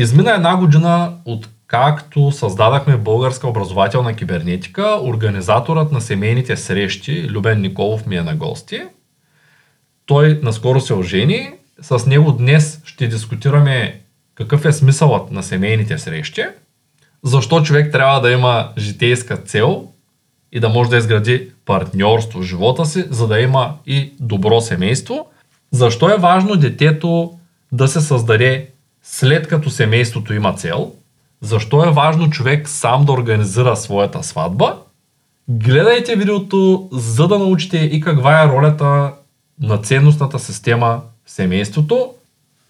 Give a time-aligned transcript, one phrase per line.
[0.00, 8.06] Измина една година от както създадахме българска образователна кибернетика, организаторът на семейните срещи, Любен Николов
[8.06, 8.82] ми е на гости.
[10.06, 11.50] Той наскоро се ожени.
[11.80, 14.00] С него днес ще дискутираме
[14.34, 16.42] какъв е смисълът на семейните срещи,
[17.22, 19.88] защо човек трябва да има житейска цел
[20.52, 25.26] и да може да изгради партньорство в живота си, за да има и добро семейство,
[25.70, 27.38] защо е важно детето
[27.72, 28.68] да се създаде
[29.02, 30.92] след като семейството има цел,
[31.40, 34.76] защо е важно човек сам да организира своята сватба.
[35.48, 39.12] Гледайте видеото, за да научите и каква е ролята
[39.60, 42.10] на ценностната система в семейството.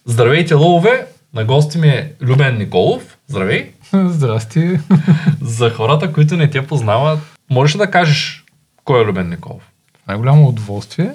[0.04, 1.06] Здравейте, ловове!
[1.34, 3.18] На гости ми е Любен Николов.
[3.28, 3.70] Здравей!
[3.92, 4.78] Здрасти!
[5.42, 7.18] За хората, които не те познават,
[7.50, 8.44] можеш ли да кажеш
[8.84, 9.62] кой е Любен Николов?
[10.08, 11.10] Най-голямо удоволствие.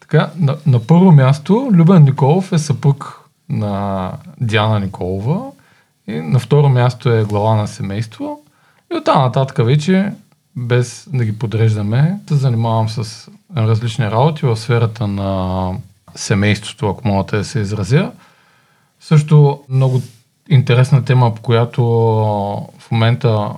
[0.00, 3.15] Така, на, на първо място, Любен Николов е съпруг
[3.48, 5.50] на Диана Николова
[6.06, 8.40] и на второ място е глава на семейство.
[8.92, 10.12] И оттам нататък вече,
[10.56, 15.72] без да ги подреждаме, се занимавам с различни работи в сферата на
[16.14, 18.12] семейството, ако мога да се изразя.
[19.00, 20.02] Също много
[20.48, 21.82] интересна тема, по която
[22.78, 23.50] в момента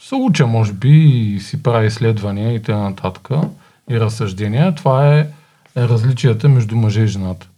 [0.00, 3.48] се уча, може би, и си прави изследвания и т.н.
[3.90, 4.74] и разсъждения.
[4.74, 5.28] Това е
[5.76, 7.48] различията между мъже и жената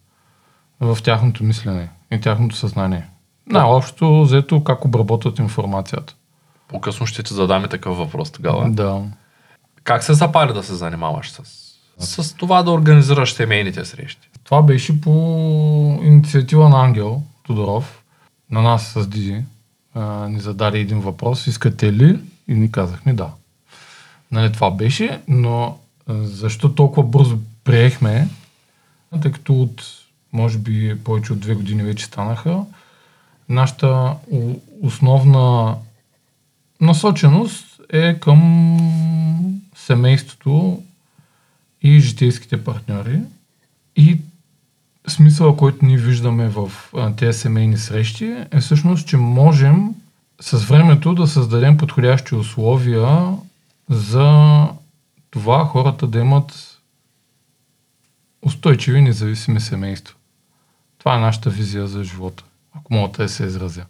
[0.80, 3.06] в тяхното мислене и тяхното съзнание.
[3.46, 6.14] Най-общо, взето как обработват информацията.
[6.68, 8.70] По-късно ще ти задам и такъв въпрос тогава.
[8.70, 9.02] Да.
[9.84, 11.42] Как се запали да се занимаваш с,
[11.98, 14.28] с това да организираш семейните срещи?
[14.44, 18.02] Това беше по инициатива на Ангел Тодоров.
[18.50, 19.44] На нас с Диди
[19.94, 21.46] а, ни зададе един въпрос.
[21.46, 22.20] Искате ли?
[22.48, 23.30] И ни казахме да.
[24.30, 28.28] Нали, това беше, но защо толкова бързо приехме,
[29.22, 29.82] тъй като от,
[30.32, 32.64] може би, повече от две години вече станаха,
[33.48, 34.14] нашата
[34.82, 35.76] основна
[36.80, 40.82] насоченост е към семейството
[41.82, 43.20] и житейските партньори.
[43.96, 44.18] И
[45.08, 46.72] смисъла, който ние виждаме в
[47.16, 49.94] тези семейни срещи е всъщност, че можем
[50.40, 53.34] с времето да създадем подходящи условия
[53.90, 54.66] за
[55.30, 56.80] това хората да имат
[58.42, 60.14] устойчиви независими семейства.
[61.08, 62.44] Това е нашата визия за живота
[62.76, 63.84] ако мога да се изразя.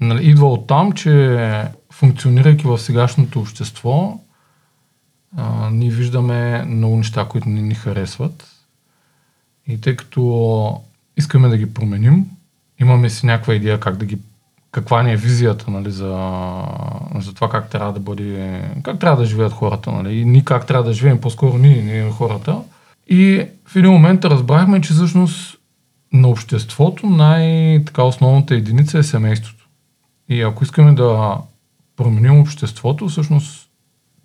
[0.00, 4.20] Нали, идва от там, че функционирайки в сегашното общество,
[5.36, 8.46] а, ние виждаме много неща, които не ни харесват.
[9.66, 10.80] И тъй като
[11.16, 12.26] искаме да ги променим,
[12.80, 14.18] имаме си някаква идея как да ги
[14.70, 16.32] каква ни е визията нали, за,
[17.14, 19.92] за това как трябва да бъде, как трябва да живеят хората.
[19.92, 22.60] Нали, и ние как трябва да живеем, по-скоро ние, ние хората.
[23.08, 25.60] И в един момент разбрахме, че всъщност
[26.14, 29.68] на обществото най-така основната единица е семейството.
[30.28, 31.38] И ако искаме да
[31.96, 33.68] променим обществото, всъщност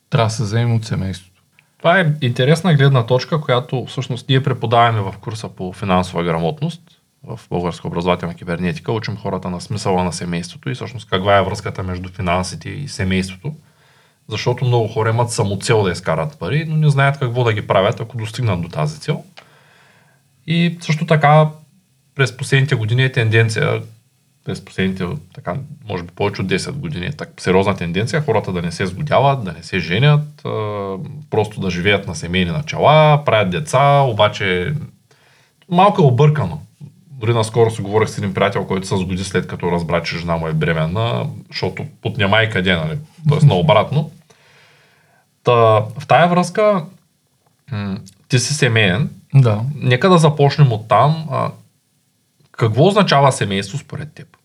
[0.09, 1.41] трябва да се вземем от семейството.
[1.77, 6.81] Това е интересна гледна точка, която всъщност ние преподаваме в курса по финансова грамотност
[7.23, 8.91] в Българска образователна кибернетика.
[8.91, 13.53] Учим хората на смисъла на семейството и всъщност каква е връзката между финансите и семейството.
[14.27, 17.99] Защото много хора имат самоцел да изкарат пари, но не знаят какво да ги правят,
[17.99, 19.23] ако достигнат до тази цел.
[20.47, 21.49] И също така
[22.19, 23.81] през последните години е тенденция,
[24.45, 25.55] през последните, така,
[25.89, 29.43] може би повече от 10 години, е так, сериозна тенденция хората да не се сгодяват,
[29.43, 30.95] да не се женят, а,
[31.29, 34.73] просто да живеят на семейни начала, правят деца, обаче
[35.69, 36.61] малко е объркано.
[37.11, 40.37] Дори наскоро си говорих с един приятел, който се сгоди след като разбра, че жена
[40.37, 42.97] му е бременна, защото под няма и къде, нали?
[43.29, 44.11] Тоест наобратно.
[45.43, 45.51] Та,
[45.99, 46.85] в тая връзка,
[48.27, 49.09] ти си семейен.
[49.33, 49.61] Да.
[49.75, 51.27] Нека да започнем от там.
[52.59, 54.37] Какво означава семейство според теб?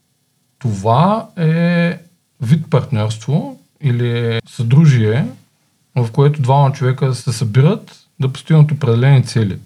[0.58, 1.98] Това е
[2.40, 5.26] вид партньорство или съдружие,
[5.96, 9.58] в което двама човека се събират да постигнат определени цели.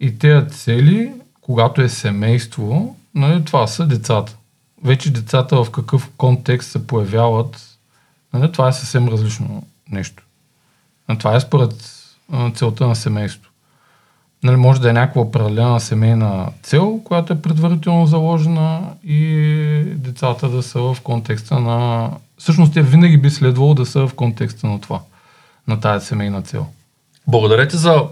[0.00, 4.36] И тези цели, когато е семейство, нали, това са децата.
[4.84, 7.78] Вече децата в какъв контекст се появяват,
[8.32, 10.22] нали, това е съвсем различно нещо.
[11.18, 11.74] Това е според
[12.54, 13.49] целта на семейството.
[14.42, 20.62] Нали, може да е някаква определена семейна цел, която е предварително заложена и децата да
[20.62, 22.10] са в контекста на...
[22.38, 25.00] Всъщност те винаги би следвало да са в контекста на това,
[25.68, 26.66] на тази семейна цел.
[27.26, 28.02] Благодаря ти за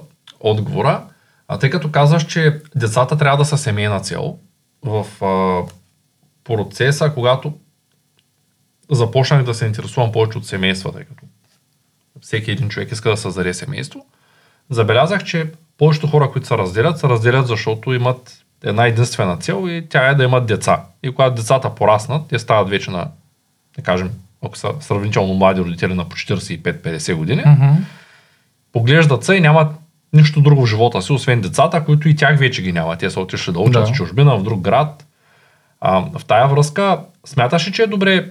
[0.41, 1.05] отговора.
[1.49, 4.39] А тъй като казваш, че децата трябва да са семейна цел,
[4.83, 5.63] в а,
[6.45, 7.53] процеса, когато
[8.91, 11.23] започнах да се интересувам повече от семейства, тъй като
[12.21, 14.07] всеки един човек иска да създаде семейство,
[14.71, 15.47] забелязах, че
[15.79, 20.15] повечето хора, които се разделят, се разделят, защото имат една единствена цел и тя е
[20.15, 20.83] да имат деца.
[21.03, 23.09] И когато децата пораснат, те стават вече на,
[23.77, 24.11] да кажем,
[24.45, 27.67] ако са сравнително млади родители на по 45-50 години, Мгм.
[28.73, 29.73] поглеждат се и нямат
[30.13, 32.97] нищо друго в живота си, освен децата, които и тях вече ги няма.
[32.97, 33.87] Те са отишли да учат Да.
[33.87, 35.07] в чужбина, в друг град.
[35.81, 38.31] А, в тая връзка, смяташ ли, че е добре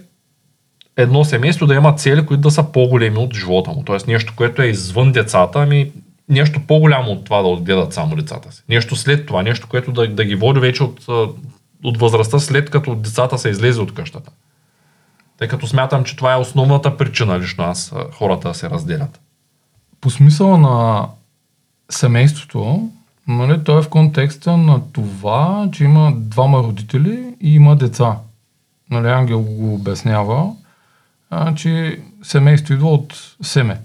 [0.97, 3.83] едно семейство да има цели, които да са по-големи от живота му?
[3.83, 5.91] Тоест нещо, което е извън децата, ами
[6.29, 8.63] нещо по-голямо от това да отгледат само децата си.
[8.69, 11.05] Нещо след това, нещо, което да, да ги води вече от,
[11.83, 14.31] от възрастта, след като децата са излезли от къщата.
[15.37, 19.19] Тъй като смятам, че това е основната причина лично аз хората се разделят.
[20.01, 21.07] По смисъла на
[21.89, 22.89] семейството,
[23.27, 28.17] нали, то е в контекста на това, че има двама родители и има деца.
[28.89, 30.53] Нали, Ангел го обяснява,
[31.29, 33.79] а, че семейство идва от семе.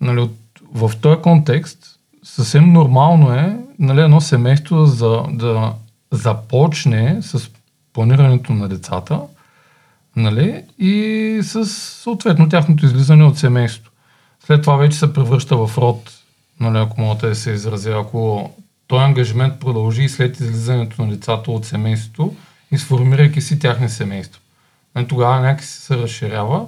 [0.00, 0.36] Нали, от,
[0.74, 5.72] в този контекст съвсем нормално е нали, едно семейство за, да
[6.12, 7.50] започне с
[7.92, 9.20] планирането на децата
[10.16, 13.90] нали, и с съответно тяхното излизане от семейството.
[14.46, 16.10] След това вече се превръща в род,
[16.60, 17.98] нали, ако мога да се изразя.
[18.00, 18.50] Ако
[18.86, 22.34] този ангажимент продължи и след излизането на децата от семейството
[22.70, 24.40] и сформирайки си тяхни семейство.
[24.94, 26.66] Нали, тогава някакси се разширява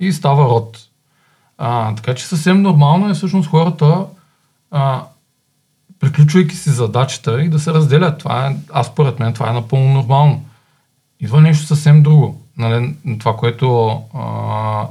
[0.00, 0.78] и става род.
[1.58, 4.04] А, така че съвсем нормално е всъщност хората,
[4.70, 5.02] а,
[6.00, 8.18] приключвайки си задачата и да се разделят.
[8.18, 10.44] Това е, аз според мен това е напълно нормално.
[11.20, 12.40] Идва нещо съвсем друго.
[12.56, 14.86] Нали, това, което а,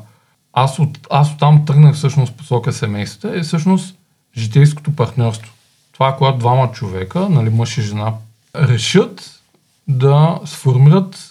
[0.54, 3.96] аз, от, аз оттам тръгнах всъщност посока семейството, е всъщност
[4.38, 5.54] житейското партньорство.
[5.94, 8.14] Това е когато двама човека, нали, мъж и жена,
[8.56, 9.42] решат
[9.88, 11.30] да сформират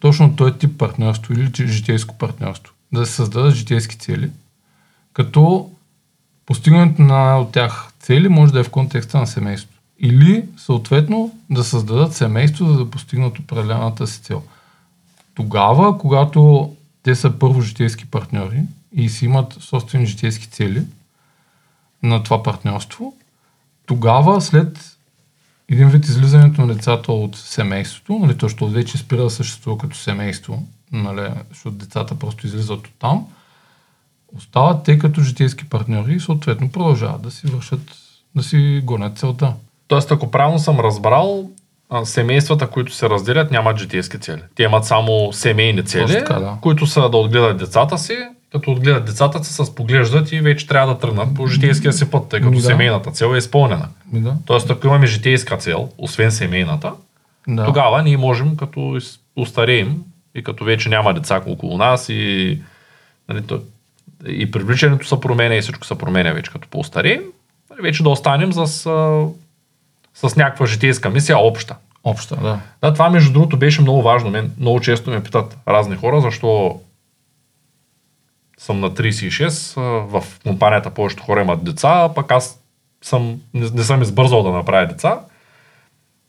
[0.00, 2.74] точно този тип партньорство или житейско партньорство.
[2.92, 4.30] Да се създадат житейски цели,
[5.14, 5.70] като
[6.46, 9.70] постигането на една от тях цели може да е в контекста на семейство.
[9.98, 14.42] Или, съответно, да създадат семейство, за да постигнат определената си цел.
[15.34, 16.72] Тогава, когато
[17.02, 18.62] те са първо житейски партньори
[18.92, 20.82] и си имат собствени житейски цели
[22.02, 23.14] на това партньорство,
[23.86, 24.96] тогава след
[25.68, 30.66] един вид излизането на децата от семейството, нали, то, вече спира да съществува като семейство,
[30.92, 33.26] нали, защото децата просто излизат от там,
[34.36, 37.80] остават те като житейски партньори и съответно продължават да си вършат,
[38.34, 39.52] да си гонят целта.
[39.88, 41.50] Тоест, ако правилно съм разбрал,
[42.04, 44.40] семействата, които се разделят, нямат житейски цели.
[44.54, 46.56] Те имат само семейни цели, Точно така, да.
[46.60, 48.16] които са да отгледат децата си.
[48.52, 52.28] Като отгледат децата си, се поглеждат и вече трябва да тръгнат по житейския си път,
[52.28, 52.60] тъй като да.
[52.60, 53.88] семейната цел е изпълнена.
[54.12, 54.36] Да.
[54.46, 56.92] Тоест, ако имаме житейска цел, освен семейната,
[57.48, 57.64] да.
[57.64, 58.98] тогава ние можем, като
[59.36, 60.02] устареем
[60.34, 62.58] и като вече няма деца около нас и,
[63.28, 63.42] нали,
[64.26, 67.22] и привличането се променя и всичко се променя вече като по-устареем,
[67.70, 68.66] нали, вече да останем с,
[70.14, 71.76] с някаква житейска мисия обща.
[72.04, 72.60] Обща, да.
[72.82, 74.30] Да, това между другото беше много важно.
[74.30, 76.80] Мен много често ме питат разни хора, защо
[78.58, 82.60] съм на 36, а, в компанията повечето хора имат деца, пък аз
[83.02, 85.20] съм, не, не съм избързал да направя деца.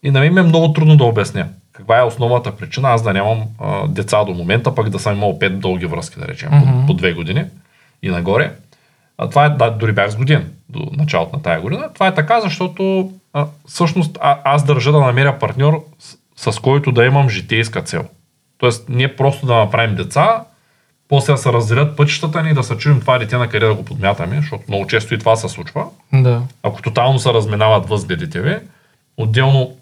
[0.04, 1.48] И на мен ми е много трудно да обясня.
[1.72, 5.40] Каква е основната причина аз да нямам а, деца до момента, пък да съм имал
[5.40, 6.86] 5 дълги връзки, да речем, Мгм.
[6.86, 7.46] по, по 2 години
[8.06, 8.52] и нагоре.
[9.18, 11.90] А, това е, да, дори бях с година, до началото на тая година.
[11.94, 15.84] Това е така, защото а, всъщност а, аз държа да намеря партньор,
[16.36, 18.06] с, с който да имам житейска цел.
[18.58, 20.44] Тоест, ние просто да направим деца,
[21.08, 23.86] после да се разделят пътищата ни да се чуем това дете на къде да го
[23.86, 25.86] подмятаме, защото много често и това се случва.
[26.14, 26.42] Да.
[26.64, 28.58] Ако тотално се разминават възгледите ви,
[29.18, 29.78] отделно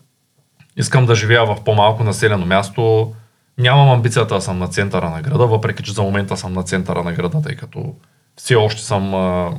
[0.77, 3.13] искам да живея в по-малко населено място,
[3.57, 7.03] нямам амбицията да съм на центъра на града, въпреки че за момента съм на центъра
[7.03, 7.95] на града, тъй като
[8.35, 9.51] все още съм а,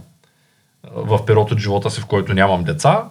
[0.95, 3.05] в период от живота си, в който нямам деца,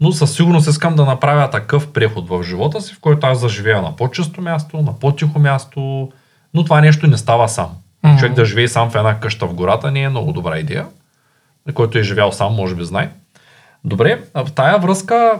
[0.00, 3.82] но със сигурност искам да направя такъв преход в живота си, в който аз заживея
[3.82, 6.12] на по-чисто място, на по-тихо място,
[6.54, 7.68] но това нещо не става сам.
[8.02, 8.18] Мгм.
[8.18, 10.86] Човек да живее сам в една къща в гората не е много добра идея.
[11.74, 13.10] Който е живял сам, може би знае.
[13.84, 15.38] Добре, в тая връзка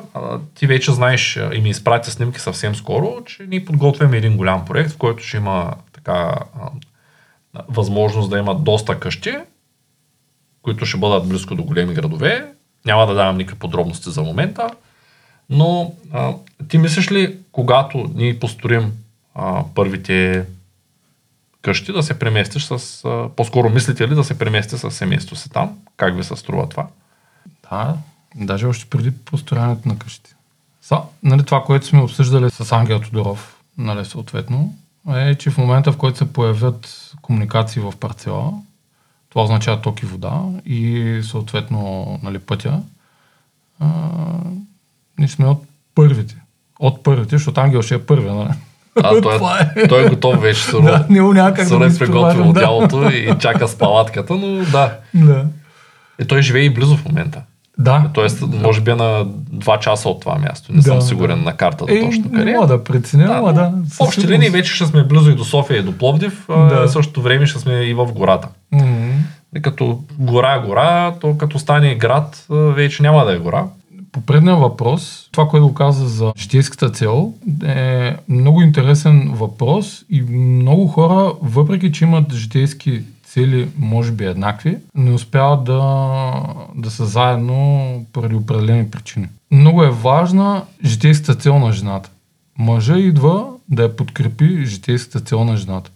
[0.55, 4.91] ти вече знаеш и ми изпрати снимки съвсем скоро, че ние подготвяме един голям проект,
[4.91, 6.35] в който ще има така
[7.69, 9.37] възможност да има доста къщи,
[10.67, 12.53] които ще бъдат близко до големи градове.
[12.85, 14.71] Няма да давам никакви подробности за момента,
[15.51, 16.33] но а,
[16.69, 18.93] ти мислиш ли, когато ние построим
[19.35, 20.45] а, първите
[21.63, 23.05] къщи, да се преместиш с...
[23.05, 25.79] А, по-скоро мислите ли да се премести с семейството си там?
[25.97, 26.87] Как ви се струва това?
[27.71, 27.95] Да,
[28.35, 30.35] даже още преди построянето на къщите.
[30.83, 34.75] Са, нали, това, което сме обсъждали с Ангел Тодоров, нали, съответно,
[35.15, 38.53] е, че в момента, в който се появят комуникации в парцела,
[39.37, 42.81] това означава ток и вода и съответно нали, пътя,
[43.81, 43.87] а,
[45.19, 45.65] ние сме от
[45.95, 46.37] първите,
[46.79, 48.49] От първите, защото Ангел ще е първи, нали?
[49.03, 50.83] А, той, Това е, той е готов вече, Суро.
[50.83, 51.07] Да,
[51.67, 52.61] го е приготвил да.
[52.61, 54.99] дялото и чака с палатката, но да.
[55.15, 55.47] Да.
[56.23, 57.43] И той живее и близо в момента.
[57.79, 58.11] Да.
[58.13, 60.73] Тоест, може би е на 2 часа от това място.
[60.73, 62.53] Не съм Да, сигурен на картата Е, точно не къде.
[62.53, 63.71] мога да преценя, да.
[63.71, 66.45] но в със общи линии вече ще сме близо и до София и до Пловдив,
[66.49, 66.87] а Да.
[66.87, 68.49] в същото време ще сме и в гората.
[68.73, 69.11] Мгм.
[69.57, 73.65] И като гора е гора, то като стане град, а, вече няма да е гора.
[74.13, 77.33] По предния въпрос, това, което го каза за житейската цел,
[77.67, 83.01] е много интересен въпрос и много хора, въпреки че имат житейски
[83.37, 85.83] цели, може би еднакви, не успяват да,
[86.75, 89.29] да са заедно поради определени причини.
[89.51, 92.11] Много е важна житейската цел на жената.
[92.59, 95.91] Мъжа идва да я подкрепи житейската цел на жената.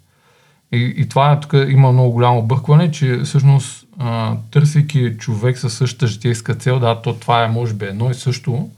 [0.73, 5.75] И, и това е, тук има много голямо объркване, че всъщност а, търсейки човек със
[5.75, 8.68] същата житейска цел, да, то това е може би едно и също,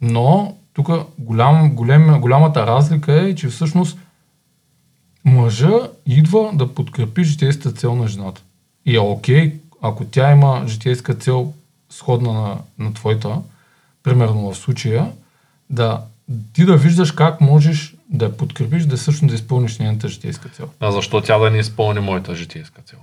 [0.00, 0.88] но тук
[1.18, 3.98] голям, голем, голямата разлика е, че всъщност
[5.24, 5.72] мъжа
[6.06, 8.42] идва да подкрепи житейската цел на жената.
[8.86, 11.52] И е окей, ако тя има житейска цел
[11.90, 13.36] сходна на, на твоята,
[14.02, 15.06] примерно в случая,
[15.70, 16.00] да
[16.52, 20.68] ти да виждаш как можеш да я подкрепиш, да всъщност да изпълниш нейната житейска цел.
[20.80, 22.98] А защо тя да не изпълни моята житейска цел?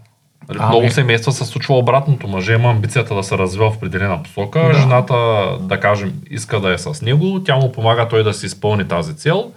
[0.50, 2.28] Нали, много семейства се случва обратното.
[2.28, 4.74] Мъже има амбицията да се развива в определена посока, Да.
[4.74, 5.16] жената,
[5.62, 9.16] да кажем, иска да е с него, тя му помага той да си изпълни тази
[9.16, 9.52] цел.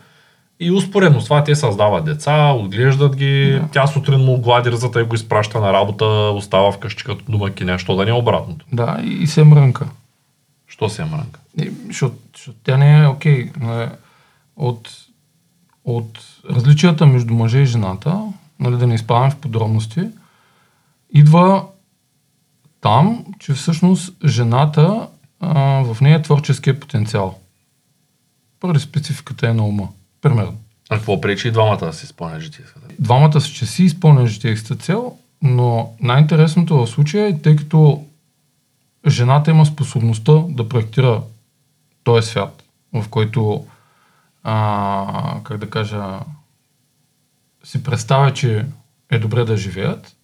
[0.61, 3.68] И успоредно с това те създават деца, отглеждат ги, Да.
[3.73, 6.04] тя сутрин му глади ръзата и го изпраща на работа,
[6.35, 8.66] остава вкъщи като домакиня, що да не е обратното.
[8.73, 9.87] Да, и, се мрънка.
[10.68, 11.40] Що се е мрънка?
[11.87, 12.16] Защото,
[12.64, 13.50] тя не е окей.
[13.61, 13.88] нали,
[14.56, 14.90] От,
[15.85, 16.18] от
[16.50, 18.21] различията между мъжа и жената,
[18.61, 20.00] нали, да не изпадаме в подробности,
[21.14, 21.64] идва
[22.80, 25.09] там, че всъщност жената
[25.40, 27.38] а, в нея е творческия потенциал.
[28.61, 29.88] Поради спецификата е на ума.
[30.23, 30.59] Примерно.
[30.91, 32.87] А какво пречи и двамата да си изпълнят житейската?
[32.99, 38.05] Двамата ще си изпълнят житейската цел, но най-интересното в случая е, тъй като
[39.09, 41.23] жената има способността да проектира
[42.05, 43.67] този свят, в който,
[44.43, 46.21] а, как да кажа,
[47.64, 48.67] си представя, че
[49.11, 50.17] е добре да живеят,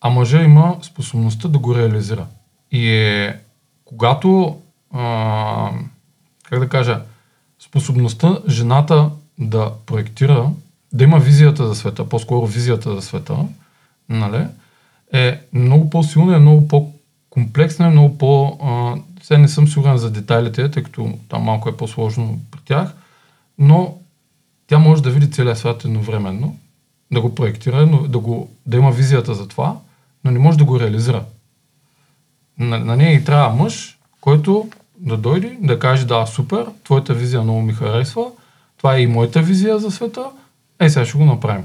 [0.00, 2.26] а мъжа има способността да го реализира.
[2.70, 3.40] И е,
[3.84, 4.60] когато,
[4.92, 5.70] а,
[6.42, 7.02] как да кажа,
[7.68, 10.50] способността жената да проектира,
[10.92, 13.36] да има визията за света, по-скоро визията за света,
[14.08, 14.46] нали,
[15.12, 18.58] е много по-силна, е много по-комплексна, е много по...
[19.30, 22.94] А, не съм сигурен за детайлите, тъй като там малко е по-сложно при тях,
[23.58, 23.98] но
[24.66, 26.58] тя може да види целия свят едновременно,
[27.12, 29.76] да го проектира, да, го, да има визията за това,
[30.24, 31.24] но не може да го реализира.
[32.58, 37.42] На, на нея и трябва мъж, който да дойде, да каже, да, супер, твоята визия
[37.42, 38.24] много ми харесва,
[38.78, 40.24] това е и моята визия за света,
[40.80, 41.64] ей сега ще го направим.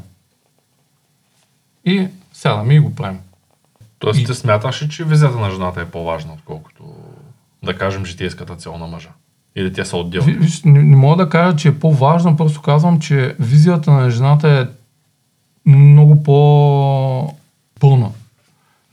[1.85, 3.19] И сядаме и го правим.
[3.99, 6.83] Тоест И- ти смяташ ли, че визията на жената е по-важна, отколкото
[7.63, 9.09] да кажем житейската цел на мъжа?
[9.55, 10.33] Или те са отделни?
[10.33, 14.49] Виж, не, не мога да кажа, че е по-важно, просто казвам, че визията на жената
[14.49, 14.67] е
[15.69, 18.11] много по-пълна.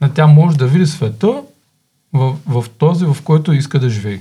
[0.01, 1.43] На Тя може да види света
[2.13, 4.19] в, в този, в който иска да живее.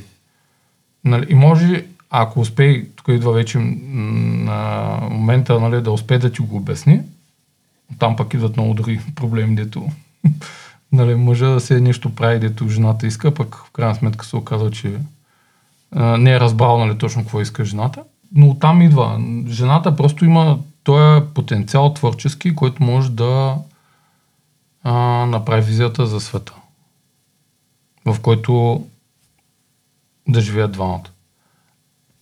[1.09, 6.43] Нали, и може, ако успее, тук идва вече на момента нали, да успее да ти
[6.43, 7.01] го обясни,
[7.99, 9.89] там пък идват много други проблеми, дето
[10.93, 14.71] нали, мъжа да се нещо прави, дето жената иска, пък в крайна сметка се оказва,
[14.71, 14.99] че
[15.93, 18.03] а, не е разбрал нали, точно какво иска жената.
[18.35, 19.21] Но там идва.
[19.49, 23.57] Жената просто има този потенциал творчески, който може да
[24.83, 24.93] а,
[25.27, 26.55] направи визията за света,
[28.05, 28.85] в който
[30.29, 31.03] да живеят двамата.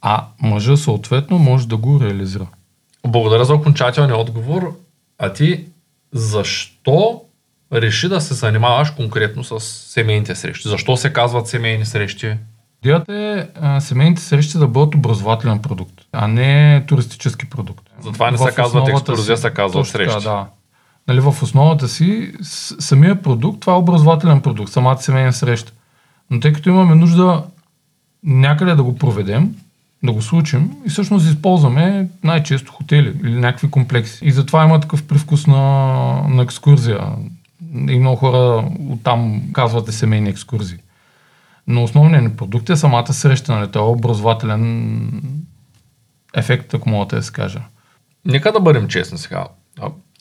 [0.00, 2.46] А мъжа съответно може да го реализира.
[3.06, 4.76] Благодаря за окончателния отговор.
[5.18, 5.64] А ти
[6.12, 7.22] защо
[7.72, 10.68] реши да се занимаваш конкретно с семейните срещи?
[10.68, 12.34] Защо се казват семейни срещи?
[12.84, 17.90] Идеята е а, семейните срещи да бъдат образователен продукт, а не туристически продукт.
[18.00, 20.24] Затова не В се казват екскурзия, си- се така, срещи.
[20.24, 20.46] да.
[21.08, 22.32] Нали, в основата си
[22.78, 25.72] самия продукт, това е образователен продукт, самата семейна среща.
[26.30, 27.42] Но тъй като имаме нужда
[28.26, 29.54] някъде да го проведем,
[30.02, 34.24] да го случим и всъщност използваме най-често хотели или някакви комплекси.
[34.24, 35.58] И затова има такъв привкус на,
[36.28, 37.00] на екскурзия.
[37.88, 40.78] И много хора оттам казвате семейни екскурзии.
[41.66, 43.70] Но основният ни продукт е самата среща, нали?
[43.70, 45.22] Това е образователен
[46.34, 47.60] ефект, ако мога да се кажа.
[48.24, 49.46] Нека да бъдем честни сега.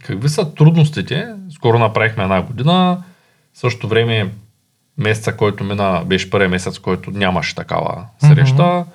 [0.03, 1.33] Какви са трудностите?
[1.51, 3.03] Скоро направихме една година.
[3.53, 4.31] В същото време
[4.97, 8.85] месеца, който мина, беше първият месец, който нямаше такава среща.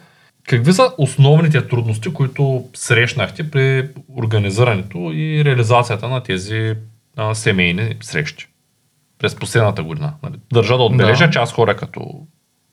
[0.49, 6.75] Какви са основните трудности, които срещнахте при организирането и реализацията на тези
[7.17, 8.47] а, семейни срещи
[9.19, 10.13] през последната година?
[10.23, 10.35] Нали?
[10.53, 11.31] Държа да отбележа, Да.
[11.31, 12.01] че аз хора като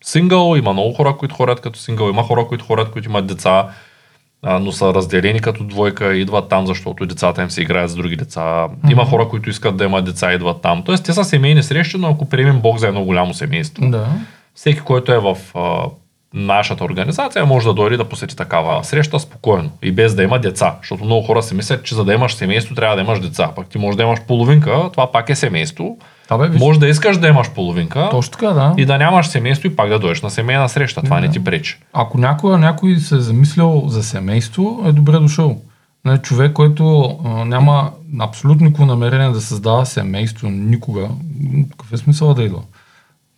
[0.04, 3.70] сингъл, има много хора, които ходят като сингъл, има хора, които ходят, които имат деца,
[4.44, 8.16] а, но са разделени като двойка, идват там, защото децата им се играят с други
[8.16, 8.68] деца.
[8.90, 10.84] Има хора, които искат да имат деца, идват там.
[10.86, 14.08] Тоест, те са семейни срещи, но ако приемем Бог за едно голямо семейство, Да.
[14.56, 15.84] всеки, който е в а,
[16.34, 20.76] нашата организация, може да дойде да посети такава среща спокойно и без да има деца.
[20.82, 23.52] Защото много хора си мислят, че за да имаш семейство, трябва да имаш деца.
[23.56, 25.98] Пък ти можеш да имаш половинка, това пак е семейство.
[26.30, 28.74] Да, бе, виж, Може да искаш да имаш половинка Точно така, да.
[28.78, 31.02] и да нямаш семейство и пак да дойдеш на семейна среща.
[31.02, 31.80] Това не ти пречи.
[31.94, 35.62] Ако някой, някой се е замислял за семейство, е добре дошъл.
[36.06, 41.10] Нали, човек, който а, няма абсолютно никакво намерение да създава семейство никога,
[41.72, 42.60] какъв е смисъл да идва?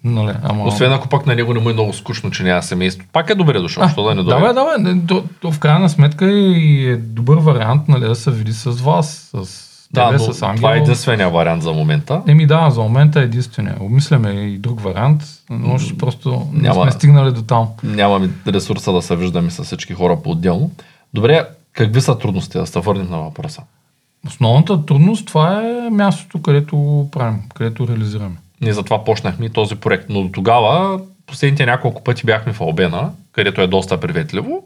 [0.03, 0.63] Нали, ама...
[0.63, 3.07] Освен ако пък на него не му е много скучно, че няма семейство.
[3.13, 4.53] Пак е добре дошъл, защо да не да, дойде.
[4.53, 4.83] да, бе.
[4.83, 6.51] не, То, то, в крайна сметка е,
[6.91, 10.55] е добър вариант нали, да се види с вас, с Да, но с Ангел.
[10.55, 12.21] това е единствения вариант за момента.
[12.27, 13.75] Еми да, за момента е единствения.
[13.79, 16.81] Обмисляме и друг вариант, но ще просто не Няма.
[16.81, 17.67] сме стигнали до там.
[17.83, 20.71] Нямаме ресурса да се виждаме с всички хора по-отделно.
[21.13, 21.43] Добре,
[21.73, 22.57] какви са трудности?
[22.57, 23.61] Да се върнем на въпроса.
[24.27, 28.35] Основната трудност това е мястото, където правим, където реализираме.
[28.61, 30.05] Ние затова почнахме този проект.
[30.09, 34.63] Но до тогава, последните няколко пъти бяхме в Албена, където е доста приветливо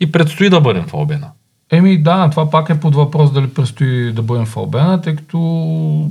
[0.00, 1.30] и предстои да бъдем в Албена.
[1.70, 6.10] Еми да, това пак е под въпрос дали предстои да бъдем в Албена, тъй като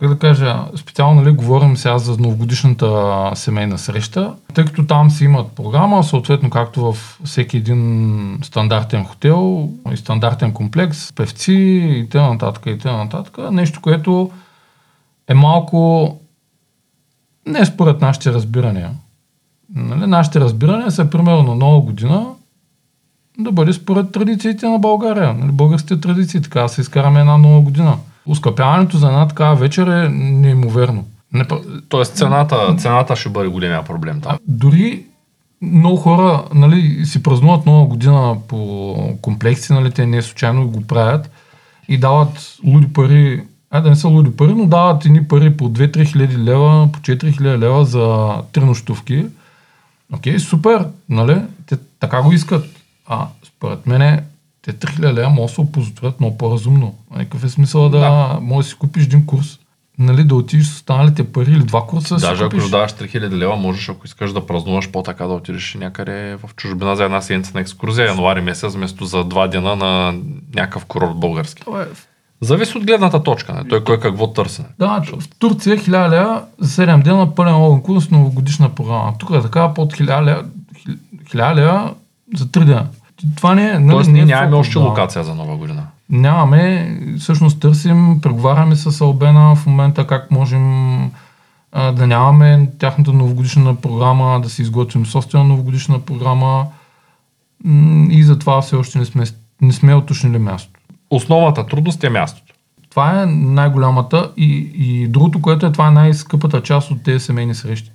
[0.00, 5.24] как да кажа, специално нали, говорим сега за новогодишната семейна среща, тъй като там си
[5.24, 12.52] имат програма, съответно както в всеки един стандартен хотел и стандартен комплекс, певци и т.н.
[12.66, 13.50] и т.н.
[13.50, 14.30] Нещо, което
[15.28, 16.18] е малко
[17.46, 18.90] не според нашите разбирания.
[19.74, 22.26] Нали, нашите разбирания са примерно нова година
[23.42, 27.60] да бъде според традициите на България, нали, българските традиции, така да се изкараме една нова
[27.60, 27.96] година.
[28.26, 31.04] Ускъпяването за една такава вечер е неимоверно.
[31.32, 31.46] Не,
[31.88, 34.38] Тоест цената, цената ще бъде големия проблем там.
[34.48, 35.04] дори
[35.62, 41.30] много хора нали, си празнуват нова година по комплекси, нали, те не случайно го правят
[41.88, 45.70] и дават луди пари, а да не са луди пари, но дават едни пари по
[45.70, 49.26] 2-3 хиляди лева, по 4 хиляди лева за три нощувки.
[50.12, 51.42] Окей, супер, нали?
[51.66, 52.64] Те така го искат.
[53.12, 54.20] А според мен
[54.62, 56.94] те 3 хиляди лева могат да се опозорят много по-разумно.
[57.16, 58.38] Какъв е смисъл да, Да.
[58.42, 59.58] може да си купиш един курс,
[59.98, 63.56] нали, да отидеш с останалите пари или два курса да Даже ако даваш 3000 лева,
[63.56, 67.60] можеш, ако искаш да празнуваш по-така, да отидеш някъде в чужбина за една седмица на
[67.60, 70.14] екскурзия, януари месец, вместо за два дена на
[70.54, 71.62] някакъв курорт български.
[71.62, 71.86] Това е
[72.42, 73.68] Зависи от гледната точка, не?
[73.68, 74.62] той кой какво търси.
[74.78, 79.14] Да, в Турция 1000 лева за 7 дена пълен логин курс новогодишна програма.
[79.18, 80.44] Тук е така под 1000 лева,
[81.34, 81.94] 1000 лева
[82.36, 82.86] за 3 дена.
[83.36, 83.78] Това не е...
[83.78, 84.80] нали, Тоест, ние е нямаме още да.
[84.80, 85.86] локация за нова година.
[86.10, 86.96] Нямаме.
[87.18, 91.02] Всъщност търсим, преговаряме с Албена в момента как можем
[91.72, 96.66] а, да нямаме тяхната новогодишна програма, да си изготвим собствена новогодишна програма
[98.10, 99.24] и затова все още не сме,
[99.60, 100.80] не сме уточнили място.
[101.10, 102.54] Основната трудност е мястото.
[102.90, 107.54] Това е най-голямата и, и другото, което е, това е най-скъпата част от тези семейни
[107.54, 107.90] срещи.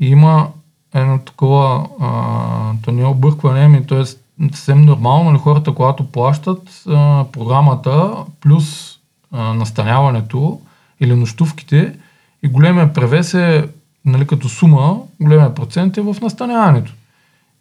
[0.00, 0.48] И има
[0.94, 4.04] едно такова, а, то не е объркване, ами то е
[4.52, 8.96] съвсем нормално, нали, хората, когато плащат а, програмата плюс
[9.32, 10.60] а, настаняването
[11.00, 11.94] или нощувките
[12.42, 13.68] и големия превес е,
[14.04, 16.92] нали, като сума, големия процент е в настаняването.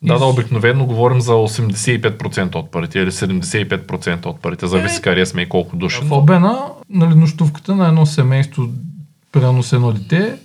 [0.04, 5.26] Да, да, обикновено говорим за 85% от парите или 75% от парите, зависи Е, къде
[5.26, 6.02] сме и колко души.
[6.04, 8.68] В Албена, нали, нощувката на едно семейство,
[9.32, 10.38] примерно с едно дете,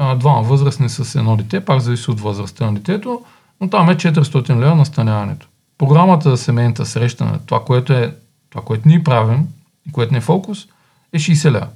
[0.00, 3.22] а, двама възрастни с едно дете, пак зависи от възрастта на детето,
[3.60, 5.48] но там е 400 лева настаняването.
[5.78, 8.14] Програмата за семейната среща, това, което е
[8.50, 9.48] това, което ние правим
[9.88, 10.66] и което не е фокус,
[11.12, 11.66] е 60 лева.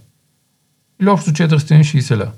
[1.00, 2.30] Или общо 460 лева.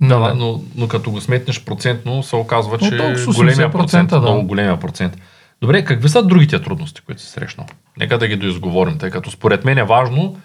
[0.00, 4.10] Да, да, но, но като го сметнеш процентно, се оказва, че толкова големия 80%, процент,
[4.10, 4.20] да.
[4.20, 5.16] много големия процент.
[5.60, 7.66] Добре, какви са другите трудности, които си срещнал?
[7.98, 10.36] Нека да ги доизговорим, тъй като според мен е важно.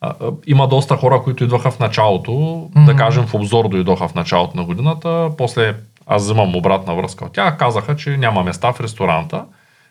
[0.00, 2.84] А, а, има доста хора, които идваха в началото, mm-hmm.
[2.84, 5.74] да кажем в обзор дойдоха в началото на годината, после
[6.06, 9.44] аз взимам обратна връзка от тях, казаха, че няма места в ресторанта,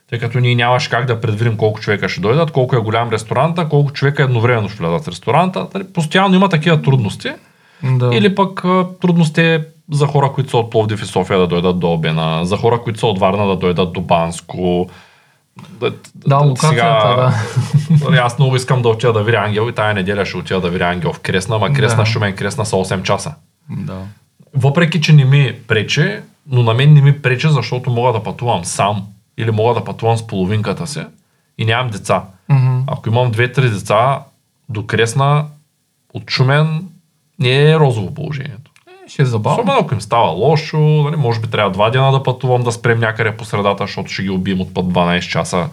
[0.10, 3.70] тъй като ние нямаше как да предвидим колко човека ще дойдат, колко е голям ресторанта,
[3.70, 5.67] колко човека едновременно ще влязат в ресторанта.
[5.74, 7.32] Дали, Постоянно има такива трудности.
[7.84, 8.10] Да.
[8.13, 11.80] Или пък а, трудност е за хора, които са от Пловдив и София да дойдат
[11.80, 14.89] до Обена, за хора, които са от Варна да дойдат до Банско.
[15.80, 15.93] Да,
[17.15, 18.06] Да, да.
[18.06, 20.70] Нали, Аз много искам да отида да видя Ангел и тая неделя ще отида да
[20.70, 22.06] видя Ангел в Кресна, ама Кресна, Да.
[22.06, 23.34] Шумен, Кресна са 8 часа.
[23.70, 24.02] да.
[24.54, 28.65] Въпреки, че не ми прече, но на мен не ми пречи, защото мога да пътувам
[28.65, 29.06] сам
[29.38, 31.02] или мога да пътувам с половинката си
[31.58, 32.24] и нямам деца.
[32.50, 32.84] Мгм.
[32.88, 34.20] Ако имам две-три деца,
[34.70, 35.46] до Кресна
[36.13, 36.88] от Шумен
[37.39, 38.67] не е розово положението.
[39.08, 39.58] Е, Ще е забавно.
[39.58, 43.00] Особено ако им става лошо, нали, може би трябва два дена да пътувам, да спрем
[43.00, 45.70] някъде по средата, защото ще ги убием от път 12 часа.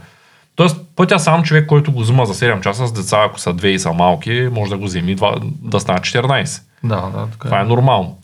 [0.57, 3.69] Тоест, пътя сам човек, който го взима за 7 часа с деца, ако са две
[3.69, 6.63] и са малки, може да го вземи два- да стане 14.
[6.85, 7.63] Да, да, така Това е.
[7.63, 8.19] е нормално.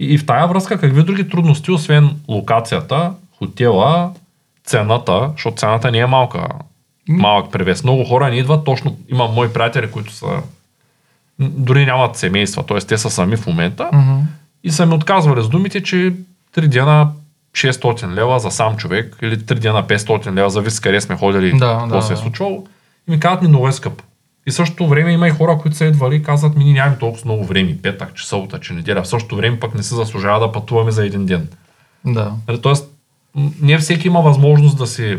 [0.00, 4.10] И, и в тая връзка, какви други трудности, освен локацията, хотела,
[4.64, 6.46] цената, защото цената не е малка,
[7.08, 7.84] малък превес.
[7.84, 10.26] Много хора не идват, точно имам мои приятели, които са
[11.38, 12.78] дори нямат семейства, т.е.
[12.78, 14.20] те са сами в момента Мгм.
[14.64, 16.14] И са ми отказвали с думите, че
[16.56, 17.10] 3 дена
[17.54, 21.78] 600 лева за сам човек или 3 дена 500 лева, зависи къде сме ходили, Да,
[21.80, 22.66] какво да, се е случвало.
[23.08, 24.04] И ми казват ми много е скъпо.
[24.46, 27.22] И същото време има и хора, които са идвали и казват ми, ние нямаме толкова
[27.24, 29.02] много време, петък, че събота, че неделя.
[29.02, 31.48] В същото време пък не се заслужава да пътуваме за един ден.
[32.04, 32.32] Да.
[32.48, 32.90] Нали, тоест,
[33.60, 35.18] не всеки има възможност да си...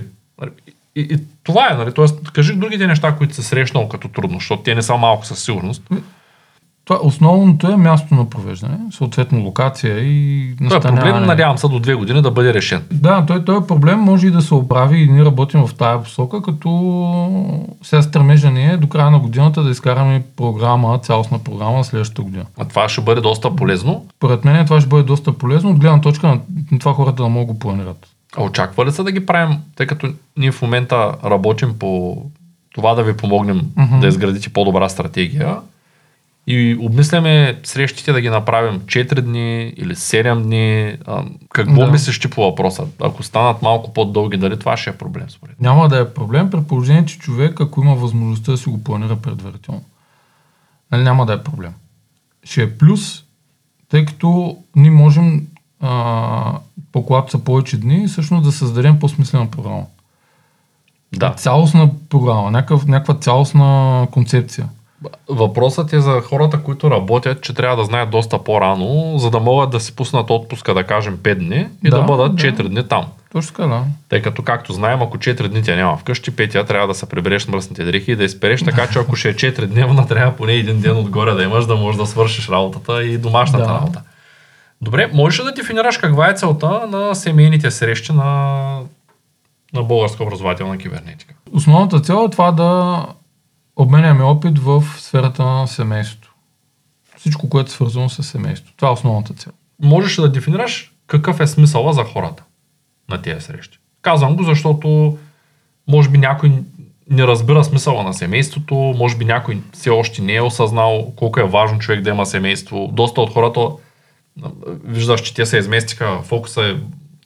[0.95, 1.93] И, и, това е, нали?
[1.93, 5.43] Тоест, кажи другите неща, които се срещнал като трудно, защото те не са малко със
[5.43, 5.84] сигурност.
[6.86, 11.26] Това, основното е място на провеждане, съответно локация и Това е проблем, настаняване.
[11.28, 12.84] надявам се до две години да бъде решен.
[12.91, 16.41] Да, той, той проблем може и да се оправи и ние работим в тая посока,
[16.41, 16.69] като
[17.84, 22.45] сега стремежа ни е до края на годината да изкараме програма, цялостна програма следващата година.
[22.58, 24.06] А това ще бъде доста полезно.
[24.12, 26.28] Според мен това ще бъде доста полезно от гледна точка
[26.71, 28.08] на това хората да могат го планират.
[28.38, 32.17] А очаква ли се да ги правим, тъй като ние в момента работим по
[32.76, 34.00] това да ви помогнем Мгм.
[34.00, 35.56] да изградите по-добра стратегия
[36.47, 40.97] и обмисляме срещите да ги направим 4 дни или 7 дни.
[41.49, 41.91] Какво Да.
[41.91, 42.86] мислиш ти по въпроса?
[43.01, 45.62] Ако станат малко по-дълги, дали това ще е проблем според?
[45.62, 49.15] Няма да е проблем, при положение, че човек, ако има възможността да си го планира
[49.15, 49.84] предварително.
[50.91, 51.73] Нали, няма да е проблем.
[52.43, 53.23] Ще е плюс,
[53.89, 55.47] тъй като ние можем,
[55.81, 56.60] а,
[56.91, 59.86] по когато са повече дни, всъщност да създадем по-смислена програма.
[61.15, 61.34] Да.
[61.34, 64.67] Цялостна програма, някакъв, някаква цялостна концепция.
[65.29, 69.69] Въпросът е за хората, които работят, че трябва да знаят доста по-рано, за да могат
[69.69, 72.43] да си пуснат отпуска, да кажем 5 дни и да, Да, бъдат да.
[72.43, 73.05] 4 дни там.
[73.31, 73.84] Точно така, да.
[74.10, 77.47] Тъй като, както знаем, ако 4 дни тя няма вкъщи, петия трябва да се прибереш
[77.47, 80.81] мръсните дрехи и да изпереш, така че ако ще е 4 дневна, трябва поне един
[80.81, 83.73] ден отгоре да имаш, да можеш да свършиш работата и домашната Да.
[83.73, 84.01] работа.
[84.81, 88.79] Добре, можеш ли да дефинираш каква е целта на семейните срещи на,
[89.73, 91.34] на българска образователна кибернетика?
[91.53, 92.99] Основната цел е това да
[93.75, 96.33] обменяме опит в сферата на семейството.
[97.17, 98.73] Всичко, което е свързано с семейството.
[98.75, 99.51] Това е основната цел.
[99.81, 102.43] Можеш да дефинираш какъв е смисъла за хората
[103.09, 103.79] на тези срещи?
[104.01, 105.17] Казвам го, защото
[105.88, 106.51] може би някой
[107.09, 111.43] не разбира смисъла на семейството, може би някой все още не е осъзнал колко е
[111.43, 112.89] важно човек да има семейство.
[112.93, 113.69] Доста от хората,
[114.83, 116.75] виждаш, че те се изместиха, фокуса е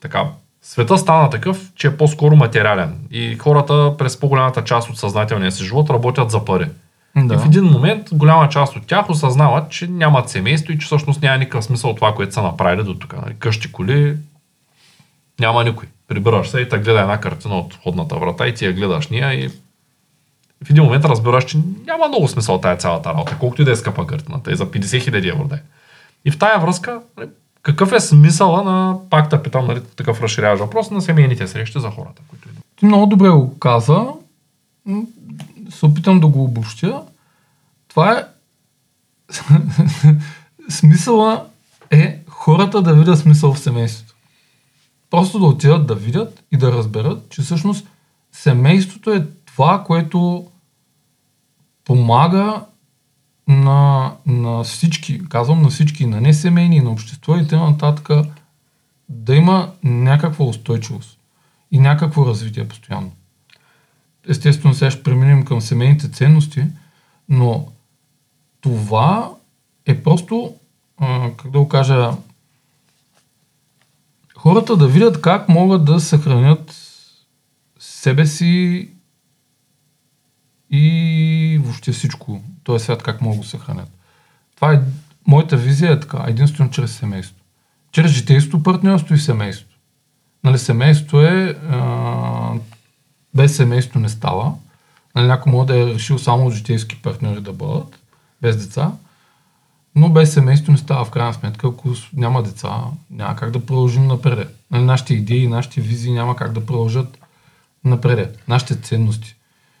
[0.00, 0.26] така,
[0.62, 2.98] света стана такъв, че е по-скоро материален.
[3.10, 6.66] И хората през по-голямата част от съзнателния си живот работят за пари.
[7.16, 7.34] Да.
[7.34, 11.22] И в един момент голяма част от тях осъзнават, че нямат семейство и че всъщност
[11.22, 13.16] няма никакъв смисъл от това, което са направили до тук.
[13.22, 13.34] Нали?
[13.38, 14.16] Къщи, коли,
[15.40, 15.88] няма никой.
[16.08, 19.34] Прибираш се и те гледа една картина от входната врата и ти я гледаш ния
[19.34, 19.48] и
[20.64, 23.76] в един момент разбираш, че няма много смисъл тая цялата работа, колкото и да е
[23.76, 25.58] скъпа картината и за 50 хиляди евро да е.
[26.24, 27.28] И в тая връзка, нали,
[27.62, 31.90] какъв е смисъла на, пак да питам, нали, такъв разширяваш въпрос, на семейните срещи за
[31.90, 32.64] хората, които идват?
[32.76, 34.06] Ти много добре го каза.
[35.70, 37.02] Се опитам да го обобщя.
[37.88, 38.24] Това е...
[40.68, 41.44] Смисъла
[41.90, 44.14] е хората да видят смисъл в семейството.
[45.10, 47.86] Просто да отидат да видят и да разберат, че всъщност
[48.32, 50.46] семейството е това, което
[51.84, 52.64] помага
[53.50, 58.24] на, на всички, казвам на всички, на несемейни, на общество и т.н.
[59.08, 61.18] да има някаква устойчивост
[61.70, 63.12] и някакво развитие постоянно.
[64.28, 66.64] Естествено, сега ще преминем към семейните ценности,
[67.28, 67.66] но
[68.60, 69.30] това
[69.86, 70.54] е просто,
[71.36, 72.10] как да го кажа,
[74.36, 76.74] хората да видят как могат да съхранят
[77.78, 78.88] себе си
[80.70, 82.42] и въобще всичко.
[82.70, 83.88] Този свят как могат да го съхранят.
[84.56, 84.80] Това е,
[85.26, 87.36] моята визия е така, единствено чрез семейство.
[87.92, 89.66] Чрез житейство, партньорство и семейство.
[90.44, 92.52] Нали, семейство е, а,
[93.34, 94.52] без семейство не става.
[95.14, 97.98] Нали, някой може да е решил само от житейски партньори да бъдат,
[98.42, 98.92] без деца.
[99.94, 101.68] Но без семейство не става в крайна сметка.
[101.68, 104.56] Ако няма деца, няма как да продължим напред.
[104.70, 107.18] Нали, нашите идеи, нашите визии няма как да продължат
[107.84, 108.42] напред.
[108.48, 109.34] Нашите ценности.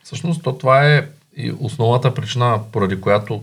[0.04, 3.42] Всъщност, то това е и основната причина, поради която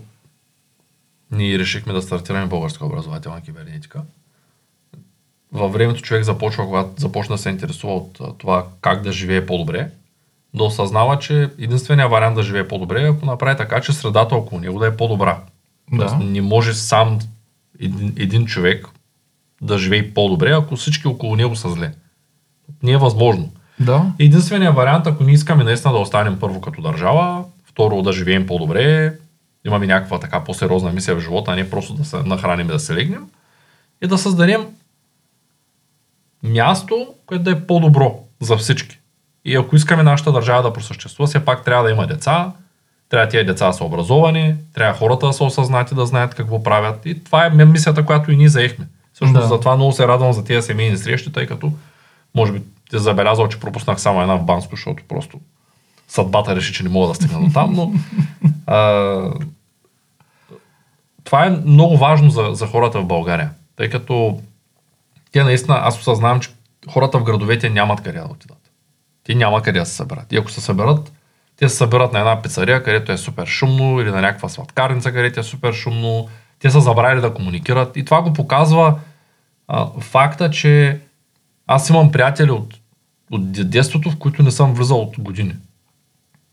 [1.32, 4.02] ние решихме да стартираме българска образователна кибернетика.
[5.52, 9.90] във времето човек започва, когато започна да се интересува от това как да живее по-добре,
[10.54, 14.62] да осъзнава, че единственият вариант да живее по-добре е ако направи така, че средата около
[14.62, 15.40] него да е по-добра.
[15.98, 16.24] Тоест, Да.
[16.26, 17.20] не може сам
[17.80, 18.88] един, един човек
[19.62, 21.94] да живее по-добре, ако всички около него са зле.
[22.84, 23.52] Не е възможно.
[23.80, 24.12] Да.
[24.20, 27.44] Единственият вариант, ако ние искаме наистина да останем първо като държава,
[27.78, 29.14] второ да живеем по-добре,
[29.66, 32.80] имаме някаква така по-сериозна мисия в живота, а не просто да се нахраним и да
[32.80, 33.26] се легнем,
[34.02, 34.66] е да създадем
[36.44, 39.00] място, което да е по-добро за всички.
[39.46, 42.52] И ако искаме нашата държава да просъществува, все пак трябва да има деца,
[43.10, 47.06] трябва тия деца да са образовани, трябва хората да са осъзнати, да знаят какво правят.
[47.06, 48.88] И това е мисията, която и ние заехме.
[49.14, 49.48] Всъщност Да.
[49.48, 51.72] затова много се радвам за тези семейни срещи, тъй като
[52.36, 55.40] може би ти забелязал, че пропуснах само една в Банско, защото просто
[56.08, 57.94] съдбата реши, че не мога да стигна до там, но
[58.66, 59.32] а,
[61.24, 64.42] това е много важно за, за хората в България, тъй като
[65.32, 66.50] те наистина, аз осъзнавам, че
[66.90, 68.72] хората в градовете нямат къде да отидат.
[69.24, 70.34] Те няма къде да се съберат.
[70.34, 71.12] И ако се съберат,
[71.58, 75.40] те се съберат на една пицария, където е супер шумно, или на някаква сладкарница, където
[75.40, 76.28] е супер шумно.
[76.60, 77.98] Те са забравили да комуникират.
[77.98, 79.00] И това го показва
[79.68, 81.00] а, факта, че
[81.68, 82.74] аз имам приятели от,
[83.32, 85.56] от де- детството, в които не съм влизал от години.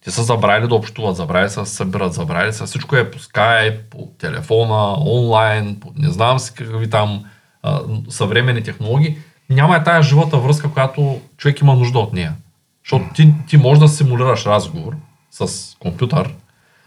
[0.04, 2.66] Те са забравили да общуват, забравили са да се събират, забравили са.
[2.66, 7.24] Всичко е по скайп, по телефона, онлайн, по не знам си какви там
[7.62, 9.18] а, съвременни технологии.
[9.50, 12.32] Няма е тая живата връзка, която човек има нужда от нея.
[12.84, 14.92] Защото ти, ти можеш да симулираш разговор
[15.30, 16.34] с компютър,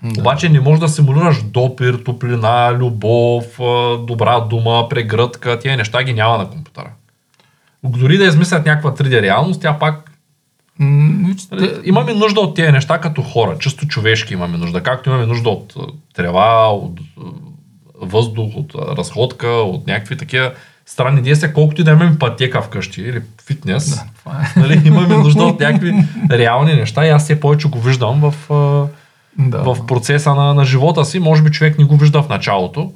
[0.04, 0.22] Да.
[0.22, 3.46] обаче не можеш да симулираш допир, топлина, любов,
[4.00, 5.60] добра дума, прегръдка.
[5.60, 6.90] Тия неща ги няма на компютъра.
[7.84, 10.67] Дори да измислят някаква 3D реалност, тя пак М, виж, Нали, те-
[11.84, 14.84] Имаме нужда от тези неща като хора, чисто човешки имаме нужда.
[14.84, 15.74] Както имаме нужда от
[16.16, 17.00] трева, от
[18.02, 20.54] въздух, от разходка, от някакви такива
[20.86, 23.90] странни действия, колкото и да имаме пътека вкъщи или фитнес.
[23.90, 24.60] Да, това е.
[24.60, 25.94] Нали, имаме нужда от някакви
[26.32, 28.34] реални неща и аз все повече го виждам в,
[29.38, 29.58] Да.
[29.58, 31.20] в процеса на, на живота си.
[31.20, 32.92] Може би човек не го вижда в началото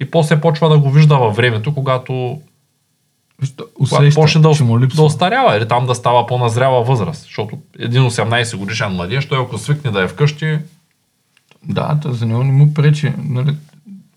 [0.00, 2.40] и после почва да го вижда във времето, когато
[3.78, 7.22] усеща, почне да, да остарява или там да става по-назряла възраст.
[7.22, 10.58] Защото един 18 годишен младеж, той ако свикне да е вкъщи,
[11.64, 13.12] Да, то за него не му пречи.
[13.18, 13.56] Нали,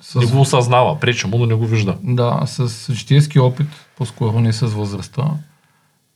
[0.02, 1.98] с, не го осъзнава, пречи му, но не го вижда.
[2.04, 5.24] Да, с житейски опит, по-скоро не с възрастта,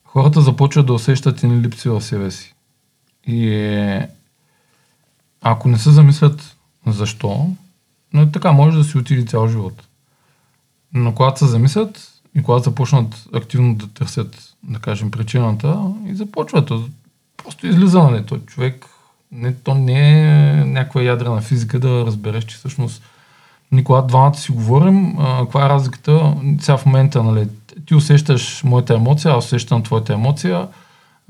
[0.06, 2.54] хората започват да усещат и липси в себе си.
[3.28, 4.10] И е,
[5.42, 6.58] ако не се замислят
[6.88, 7.50] защо,
[8.14, 9.88] но така може да си отиде цял живот.
[10.94, 16.67] Но когато се замислят и когато започнат активно да търсят, да кажем, причината и започват.
[16.67, 16.84] то
[17.43, 18.25] Просто излиза, нали?
[18.25, 18.86] Той човек,
[19.32, 23.04] не, то не е някаква ядрена физика да разбереш, че всъщност
[23.71, 26.36] ние когато двамата си говорим, а, каква е разликата?
[26.60, 27.47] Сега в момента, нали,
[27.86, 30.67] ти усещаш моята емоция, аз усещам твоята емоция,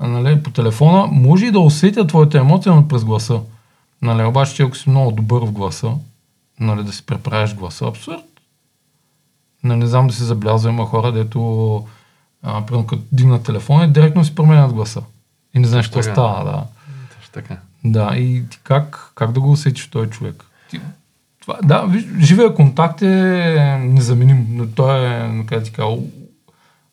[0.00, 1.06] нали, по телефона.
[1.06, 3.40] Може и да усетя твоята емоция, но през гласа.
[4.02, 5.92] Нали, обаче ти ако си много добър в гласа,
[6.60, 8.29] нали, да си преправиш гласа, абсурд.
[9.64, 11.86] Не, не знам да си забелязва, има хора, дето
[12.42, 15.02] а, примерно като дигнат телефона директно си променят гласа.
[15.54, 16.64] И не знаеш какво става, да.
[17.16, 17.56] Точно така.
[17.84, 20.44] Да, и ти как, как да го усетиш този човек?
[20.70, 20.80] Ти,
[21.40, 25.96] това, да, виж, живия контакт е незаменим, но той е, как ти кажа,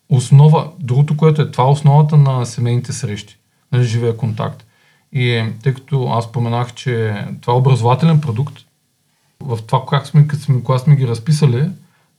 [0.09, 0.71] основа.
[0.79, 3.37] Другото, което е, това е основата на семейните срещи,
[3.71, 4.65] нали, живия контакт.
[5.11, 8.55] И е, тъй като аз споменах, че това е образователен продукт,
[9.39, 11.69] в това, как сме, като сме, когато сме ги разписали,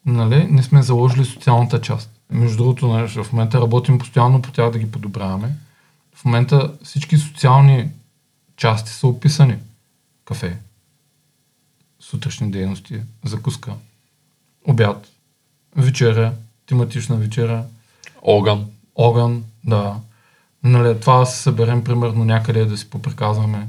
[0.08, 2.10] нали, не сме заложили социалната част.
[2.30, 5.54] Между другото, нали, в момента работим постоянно по тях да ги подобряваме.
[6.14, 7.90] В момента всички социални
[8.56, 9.56] части са описани.
[10.24, 10.58] Кафе,
[12.00, 13.72] сутрешни дейности, закуска,
[14.68, 15.08] обяд,
[15.76, 16.32] вечеря,
[16.66, 17.64] тематична вечеря,
[18.22, 18.66] Огън.
[18.94, 19.96] огън, да.
[20.62, 23.68] Нали, това да се съберем примерно някъде да си поприказваме.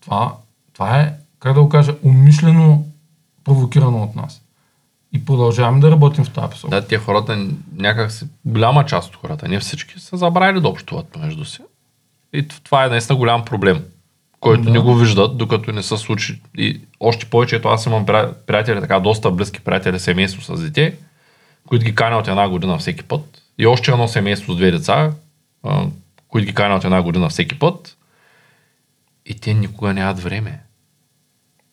[0.00, 0.36] Това,
[0.72, 2.84] това е, как да го кажа, умишлено
[3.44, 4.43] провокирано от нас.
[5.14, 6.70] И продължаваме да работим в тази посока.
[6.80, 7.46] Да, тия хората,
[7.76, 11.58] някак си, голяма част от хората, не всички, са забравили да общуват помежду си.
[12.32, 13.84] И това е наистина голям проблем,
[14.40, 14.70] който Да.
[14.70, 16.40] не го виждат, докато не се случи.
[16.58, 18.06] И още повече, ето аз имам
[18.46, 20.96] приятели, така доста близки приятели, семейство с дете,
[21.66, 23.42] които ги каня от една година всеки път.
[23.58, 25.12] И още едно семейство с две деца,
[26.28, 27.96] които ги каня от една година всеки път.
[29.26, 30.60] И те никога нямат време.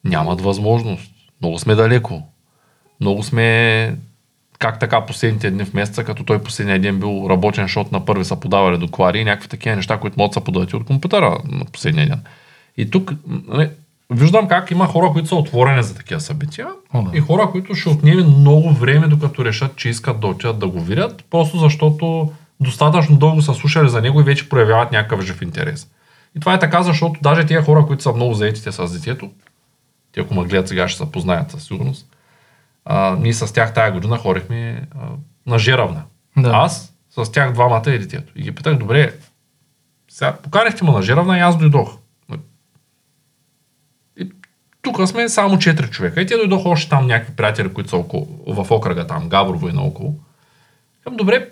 [0.04, 1.12] Нямат възможност.
[1.42, 2.31] Много сме далеко.
[3.02, 3.96] Много сме
[4.60, 8.26] как така последните дни в месеца, като той последния ден бил работен, защото на първи
[8.26, 11.38] са подавали доклади и някакви такива неща, които могат да се подават и от компютъра
[11.46, 12.22] на последния ден.
[12.78, 13.12] И тук
[13.48, 13.70] нали,
[14.10, 17.18] виждам как има хора, които са отворени за такива събития О, да.
[17.18, 20.82] и хора, които ще отнеме много време, докато решат, че искат да отидат да го
[20.82, 25.88] видят, просто защото достатъчно дълго са слушали за него и вече проявяват някакъв жив интерес.
[26.38, 29.30] И това е така, защото даже тия хора, които са много заетите с детето,
[30.12, 32.08] те ако ме гледат сега ще се познаят със сигурност,
[32.86, 35.08] а, ние с тях тая година хорихме а,
[35.46, 36.04] на Жеравна.
[36.38, 36.50] Да.
[36.50, 38.34] Аз с тях двамата и детето.
[38.36, 39.14] И ги питах, добре,
[40.10, 41.98] сега поканихте ме на Жеравна и аз дойдох.
[44.18, 44.32] И
[44.82, 46.22] тук сме само 4 човека.
[46.22, 49.74] И те дойдоха още там някакви приятели, които са около, в окръга там, Габрово и
[49.74, 50.16] наоколо.
[51.04, 51.50] Към, добре,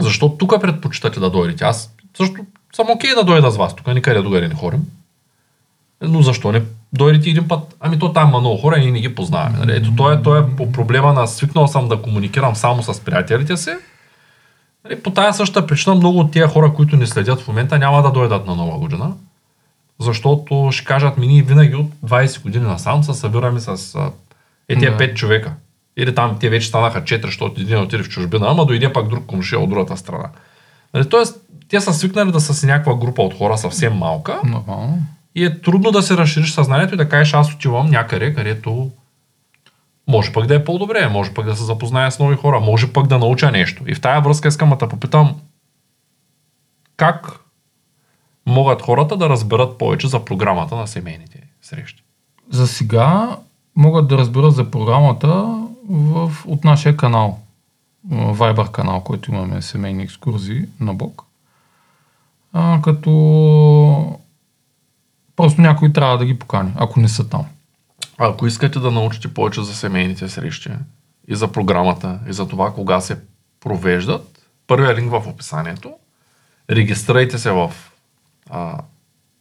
[0.00, 1.64] защо тук предпочитате да дойдете?
[1.64, 3.76] Аз също съм окей да дойда с вас.
[3.76, 4.82] Тук никъде другаде не хорим.
[6.00, 7.76] Но защо не дойдете един път?
[7.80, 9.58] Ами то там има много хора и ние не ги познаваме.
[9.58, 9.76] Нали?
[9.76, 13.56] Ето, то е, то е по проблема на свикнал съм да комуникирам само с приятелите
[13.56, 13.70] си.
[14.84, 15.02] Нали?
[15.02, 18.10] По тая същата причина много от тия хора, които ни следят в момента, няма да
[18.10, 19.12] дойдат на нова година.
[19.98, 23.96] Защото ще кажат ми, ние винаги от 20 години насам се събираме с
[24.68, 25.04] е тия Да.
[25.04, 25.52] 5 човека.
[25.96, 29.26] Или там те вече станаха 4, защото един отиде в чужбина, ама дойде пак друг
[29.26, 30.28] комшия от другата страна.
[30.94, 31.36] Нали, тоест,
[31.68, 34.98] те са свикнали да са си някаква група от хора съвсем малка Нормално.
[35.34, 38.90] И е трудно да се разшириш съзнанието и да кажеш аз отивам някъде, където
[40.08, 43.06] може пък да е по-добре, може пък да се запозная с нови хора, може пък
[43.06, 43.84] да науча нещо.
[43.86, 45.40] И в тая връзка искам да те попитам
[46.96, 47.40] как
[48.46, 52.02] могат хората да разберат повече за програмата на семейните срещи.
[52.50, 53.36] За сега
[53.76, 57.38] могат да разберат за програмата в, от нашия канал.
[58.10, 61.24] Viber канал, който имаме семейни екскурзии на Бог.
[62.52, 63.10] А, като
[65.40, 67.44] просто някой трябва да ги покани, ако не са там.
[68.18, 70.70] А ако искате да научите повече за семейните срещи
[71.28, 73.18] и за програмата и за това кога се
[73.60, 75.92] провеждат, първият линк в описанието,
[76.70, 77.72] регистрирайте се в
[78.50, 78.78] а,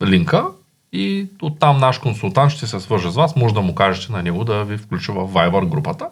[0.04, 0.46] линка
[0.94, 3.36] и оттам наш консултант ще се свърже с вас.
[3.36, 6.10] Може да му кажете на него да ви включи в Viber групата.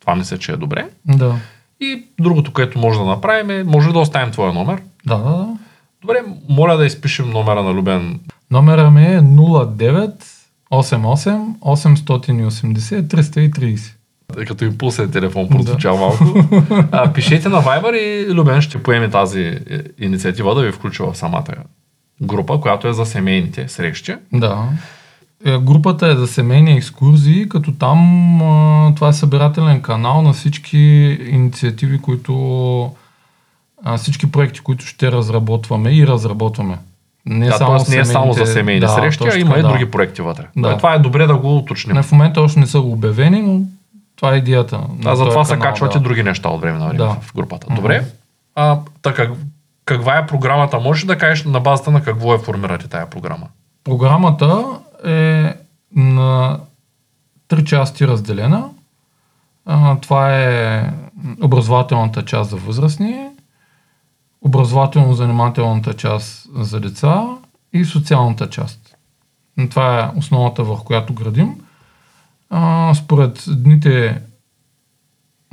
[0.00, 0.88] Това мисля, че е добре.
[1.04, 1.36] Да.
[1.80, 4.82] И другото, което може да направим е, може да оставим твоя номер?
[5.06, 5.56] Да, да, да.
[6.02, 6.16] Добре,
[6.48, 8.20] моля да изпишем номера на Любен.
[8.50, 10.24] Номера ми е 09
[10.72, 13.94] 88 880 330.
[14.46, 16.24] Като импулсен телефон прозвуча малко.
[16.92, 21.14] А, пишете на Viber и Любен ще поеме тази е, инициатива да ви включи в
[21.14, 21.54] самата
[22.22, 24.14] група, която е за семейните срещи.
[24.32, 24.68] Да.
[25.44, 27.98] Е, Групата е за семейни екскурзии, като там
[28.42, 30.78] а, това е събирателен канал на всички
[31.30, 32.92] инициативи, които
[33.84, 36.78] а, всички проекти, които ще разработваме и разработваме.
[37.26, 37.90] Не да, т.е.
[37.90, 40.46] не е само за семейни да, срещи, а има и други проекти вътре.
[40.56, 40.76] Да.
[40.76, 41.96] Това е добре да го уточним.
[41.96, 43.60] Не, в момента още не са обявени, но
[44.16, 44.80] това е идеята.
[44.90, 45.98] Да, затова този се качват да.
[45.98, 47.16] и други неща от време на време Да.
[47.22, 47.66] в групата.
[47.70, 48.04] Добре.
[48.54, 49.28] А, така,
[49.84, 50.80] каква е програмата?
[50.80, 53.46] Можеш ли да кажеш на базата на какво е формирате тая програма?
[53.84, 54.64] Програмата
[55.06, 55.54] е
[55.96, 56.58] на
[57.48, 58.64] три части разделена.
[59.66, 60.90] А, това е
[61.42, 63.16] образователната част за възрастни,
[64.42, 67.24] образователно-занимателната част за деца
[67.72, 68.96] и социалната част.
[69.70, 71.54] Това е основата, върху която градим.
[72.50, 74.22] А, според дните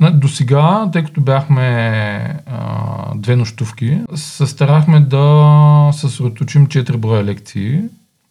[0.00, 7.82] до сега, тъй като бяхме а, две нощувки, се старахме да съсредоточим 4 броя лекции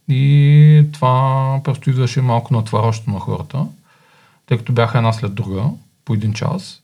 [0.07, 3.65] и това просто идваше малко натварващо на хората,
[4.45, 5.63] тъй като бяха една след друга,
[6.05, 6.81] по един час.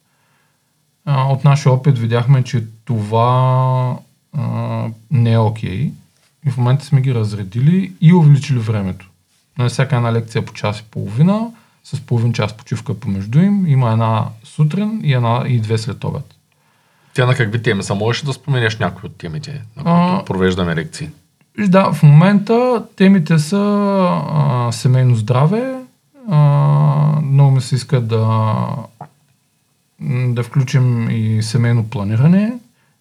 [1.06, 3.98] А, от нашия опит видяхме, че това
[4.38, 5.92] а, не е окей.
[6.46, 9.10] И в момента сме ги разредили и увеличили времето.
[9.58, 11.52] На всяка една лекция по час и половина,
[11.84, 13.68] с половин час почивка помежду им.
[13.68, 16.36] Има една сутрин и, една, и две след обед.
[17.14, 17.96] Тя на какви теми са?
[17.96, 21.10] Можеш да споменеш някои от темите, на които А, провеждаме лекции?
[21.68, 23.58] Да, в момента темите са
[24.34, 25.76] а, семейно здраве.
[26.30, 26.40] А,
[27.24, 28.66] много ми се иска да,
[30.02, 32.54] да включим и семейно планиране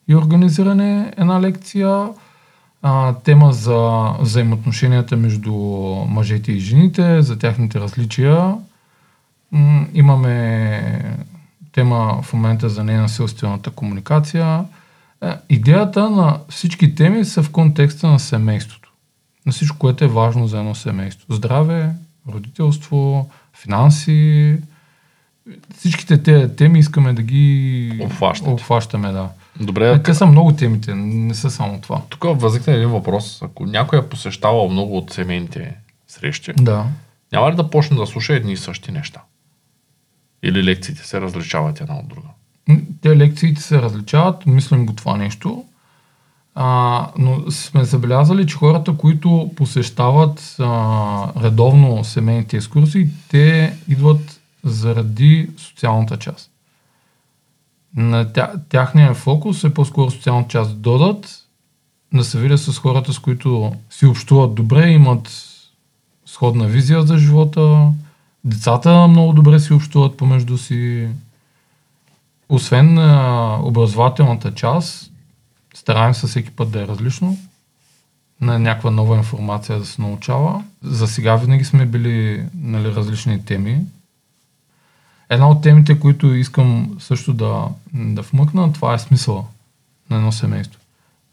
[0.08, 2.08] и организиране една лекция.
[2.82, 5.52] А, тема за взаимоотношенията между
[6.08, 8.54] мъжете и жените, за тяхните различия.
[9.52, 11.16] М, имаме
[11.72, 14.64] тема в момента за ненасилствената комуникация.
[15.22, 18.92] Е, Идеята на всички теми са в контекста на семейството.
[19.46, 21.34] На всичко, което е важно за едно семейство.
[21.34, 21.90] Здраве,
[22.28, 23.30] родителство,
[23.62, 24.58] финанси.
[25.76, 28.50] Всичките тези теми искаме да ги Обхващате.
[28.50, 29.12] обхващаме.
[29.12, 29.28] Да.
[29.60, 32.02] Добре, Е, те са много темите, не са само това.
[32.08, 33.42] тук възникна един въпрос.
[33.42, 35.74] Ако някой е посещавал много от семейните
[36.08, 36.84] срещи, Да.
[37.32, 39.20] няма ли да почне да слуша едни и същи неща?
[40.42, 42.28] Или лекциите се различават една от друга?
[43.00, 45.64] Те лекциите се различават, мислим го това нещо.
[46.54, 50.64] А, но сме забелязали, че хората, които посещават а,
[51.42, 56.50] редовно семейните екскурсии, те идват заради социалната част.
[57.96, 61.44] На тя, тяхния фокус е по-скоро социалната част да додат,
[62.14, 65.50] да се видят с хората, с които си общуват добре, имат
[66.26, 67.92] сходна визия за живота,
[68.44, 71.08] децата много добре си общуват помежду си.
[72.48, 75.10] Освен а, образователната част,
[75.74, 77.38] стараем се всеки път да е различно,
[78.40, 80.64] на някаква нова информация да се научава.
[80.82, 83.80] За сега винаги сме били нали, различни теми.
[85.28, 89.44] Една от темите, които искам също да, да вмъкна, това е смисъла
[90.10, 90.80] на едно семейство.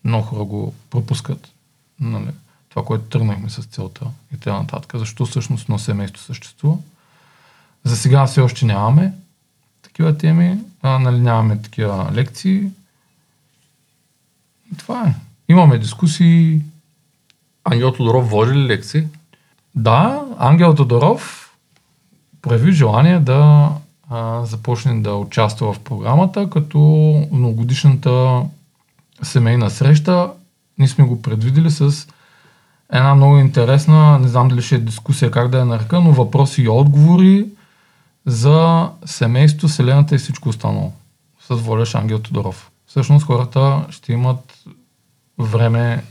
[0.04, 1.50] Много хора го пропускат.
[2.00, 2.32] Нали?
[2.70, 4.58] Това, което тръгнахме с целта и т.н.
[4.58, 4.92] нататък.
[4.96, 6.78] Защо всъщност едно семейство съществува?
[7.84, 9.14] За сега все още нямаме
[9.82, 12.70] такива теми, а, нали, нямаме такива лекции.
[14.74, 15.16] И това е.
[15.50, 16.62] Имаме дискусии.
[17.64, 19.08] Ангел Тодоров води ли лекции?
[19.76, 21.41] Да, Ангел Тодоров
[22.42, 23.70] прояви желание да
[24.10, 26.80] а, започне да участва в програмата, като
[27.32, 28.42] многогодишната
[29.24, 30.32] семейна среща
[30.78, 32.08] ние сме го предвидели с
[32.94, 36.62] една много интересна, не знам дали ще е дискусия как да я нарека, но въпроси
[36.62, 37.46] и отговори
[38.26, 40.94] за семейство, Вселената и всичко останало.
[41.42, 42.72] С Волеш Ангел Тодоров.
[42.88, 44.64] Всъщност хората ще имат
[45.40, 46.04] време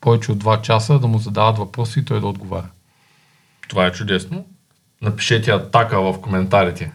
[0.00, 2.68] повече от 2 часа да му задават въпроси и той да отговаря.
[3.68, 4.44] Това е чудесно.
[5.02, 6.92] Напишете атака в коментарите.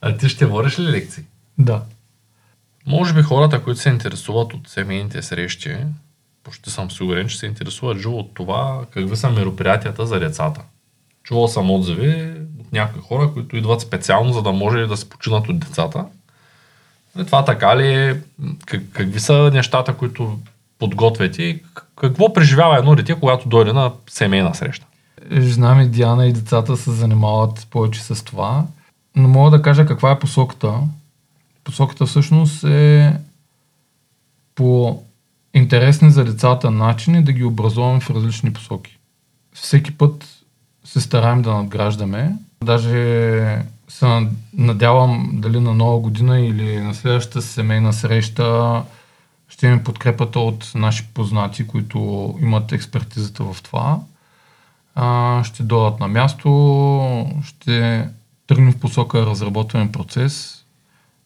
[0.00, 1.24] А ти ще водиш ли лекции?
[1.58, 1.82] Да.
[2.86, 5.76] Може би хората, които се интересуват от семейните срещи,
[6.44, 10.60] почти съм сигурен, че се интересуват живо от това какви са мероприятията за децата.
[11.22, 15.48] Чувал съм отзиви от някои хора, които идват специално, за да може да се починат
[15.48, 15.98] от децата.
[15.98, 18.20] И нали, това така ли е?
[18.66, 20.38] Как, какви са нещата, които
[20.78, 21.62] подготвяте и
[21.96, 24.86] какво преживява едно дете, когато дойде на семейна среща?
[25.30, 28.66] Жена ми Диана и децата се занимават повече с това,
[29.16, 30.74] но мога да кажа каква е посоката.
[31.64, 33.16] Посоката всъщност е
[34.54, 35.02] по
[35.54, 38.98] интересни за децата начини да ги образуваме в различни посоки.
[39.54, 40.28] Всеки път
[40.84, 42.36] се стараем да надграждаме.
[42.64, 48.82] Даже се надявам дали на нова година или на следващата семейна среща
[49.48, 51.98] ще имаме подкрепата от наши познати, които
[52.40, 54.00] имат експертизата в това.
[54.94, 58.08] А, ще дойдат на място, ще
[58.46, 60.64] тръгнем в посока разработване процес,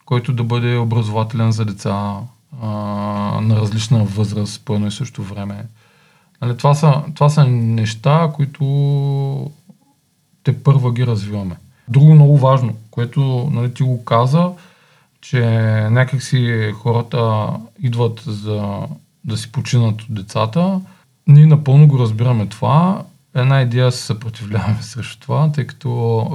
[0.05, 2.17] който да бъде образователен за деца,
[2.63, 2.67] а,
[3.41, 5.65] на различна възраст по едно и също време.
[6.43, 9.51] Нали, това, са, това са неща, които
[10.45, 11.57] те първа ги развиваме.
[11.89, 14.51] Друго много важно, което нали, ти го каза,
[15.21, 15.41] че
[15.91, 17.49] някакси хората
[17.83, 18.87] идват за
[19.25, 20.81] да си починат от децата.
[21.27, 23.03] Ние напълно го разбираме това.
[23.37, 25.89] Една идея се съпротивляваме срещу това, тъй като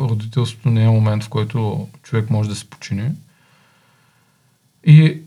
[0.09, 3.11] родителството не е момент, в който човек може да се почини.
[4.83, 5.21] И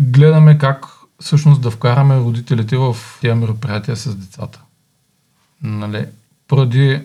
[0.00, 0.86] гледаме как
[1.20, 4.60] всъщност да вкараме родителите в тези мероприятия с децата.
[5.62, 6.06] Нали?
[6.48, 7.00] Поради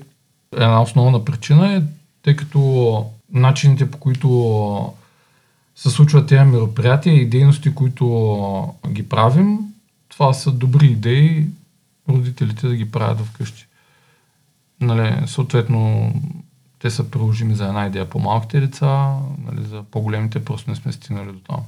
[0.53, 1.84] една основна причина е,
[2.24, 4.93] тъй като начините по които
[5.76, 9.60] се случват тези мероприятия и дейности, които ги правим,
[10.10, 11.47] това са добри идеи
[12.10, 13.64] родителите да ги правят вкъщи.
[14.82, 16.13] Нали, съответно,
[16.80, 21.32] те са приложими за една идея по-малките деца, нали, за по-големите просто не сме стигнали
[21.32, 21.63] до там.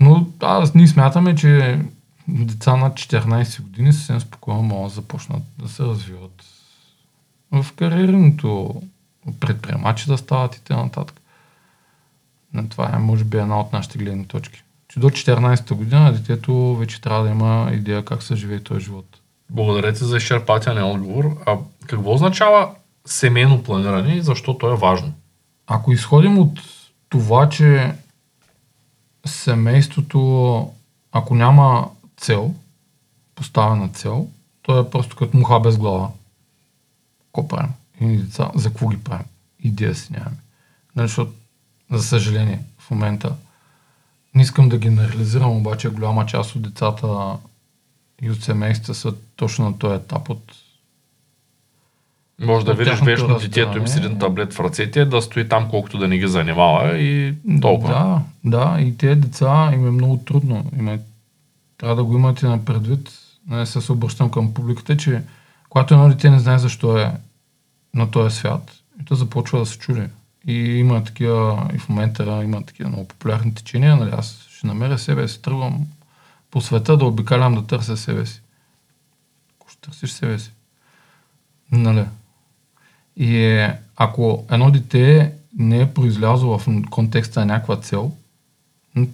[0.00, 1.82] Но аз ние смятаме, че
[2.28, 6.44] деца над 14 години съвсем спокойно могат да започнат да се развиват
[7.52, 8.82] в кариерното
[9.40, 11.04] предприемачи да стават и т.н.
[12.68, 14.62] Това е, може би, една от нашите гледни точки.
[14.88, 19.17] Че до 14-та година детето вече трябва да има идея как се живее този живот.
[19.50, 21.36] Благодаря ти за изчерпателен отговор.
[21.46, 22.70] А какво означава
[23.06, 25.12] семейно планиране и защо то е важно?
[25.66, 26.60] Ако изходим от
[27.08, 27.94] това, че
[29.26, 30.72] семейството,
[31.12, 32.54] ако няма цел,
[33.34, 34.28] поставена цел,
[34.62, 36.10] то е просто като муха без глава.
[37.26, 37.70] Какво правим?
[38.00, 39.26] И деца, за какво ги правим?
[39.60, 40.36] Идея си нямаме.
[40.96, 41.32] Нали, защото,
[41.90, 43.34] за съжаление, в момента
[44.34, 47.36] не искам да генерализирам, обаче голяма част от децата
[48.22, 50.52] и от семейства са точно на този етап от
[52.40, 55.98] може да видиш вечно детето им с един таблет в ръцете, да стои там колкото
[55.98, 58.22] да не ги занимава и толкова.
[58.44, 60.70] Да, да, и тези деца им е много трудно.
[60.78, 61.00] Им е,
[61.78, 63.10] трябва да го имате на предвид.
[63.50, 65.22] Не се обръщам към публиката, че
[65.68, 67.12] когато едно дете не знае защо е
[67.94, 70.02] на този свят, и то започва да се чуди.
[70.46, 74.98] И има такива, и в момента има такива много популярни течения, нали, аз ще намеря
[74.98, 75.86] себе, си тръгвам
[76.50, 78.42] по света да обикалям да търся себе си.
[79.56, 80.52] Ако ще търсиш себе си.
[81.72, 82.04] Нали?
[83.16, 88.12] И е, ако едно дете не е произлязло в контекста на някаква цел,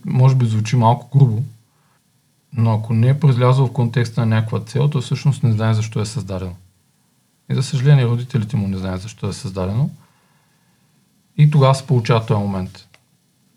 [0.04, 1.42] може би звучи малко грубо,
[2.52, 6.00] но ако не е произлязло в контекста на някаква цел, то всъщност не знае защо
[6.00, 6.54] е създадено.
[7.50, 9.90] И за съжаление родителите му не знаят защо е създадено.
[11.36, 12.83] И тогава се получава този момент.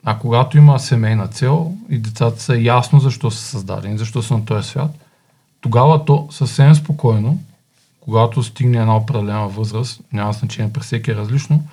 [0.10, 4.46] А когато има семейна цел и децата са ясно защо са създадени, защо са на
[4.46, 4.92] този свят,
[5.62, 7.40] тогава то съвсем спокойно,
[8.00, 11.64] когато стигне една определена възраст, няма значение, при всеки е различно,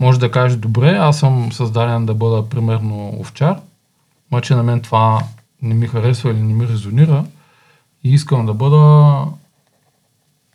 [0.00, 3.60] може да каже, добре, аз съм създаден да бъда примерно овчар,
[4.30, 5.22] мъче на мен това
[5.62, 7.24] не ми харесва или не ми резонира
[8.04, 9.24] и искам да бъда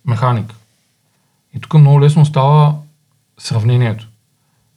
[0.06, 0.54] механик.
[1.54, 2.74] И тук много лесно става
[3.38, 4.08] сравнението.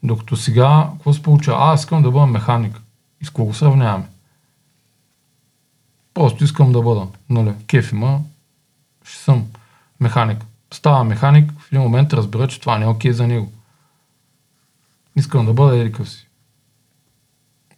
[0.03, 1.71] Докато сега, какво се получава?
[1.71, 2.81] А, искам да бъда механик.
[3.21, 4.05] И с кого сравняваме?
[6.13, 7.07] Просто искам да бъда.
[7.29, 8.19] Нали, кеф има,
[9.03, 9.47] ще съм
[9.99, 10.45] механик.
[10.73, 13.51] Става механик, в един момент разбира, че това не е окей за него.
[15.15, 16.27] Искам да бъда едикъв си.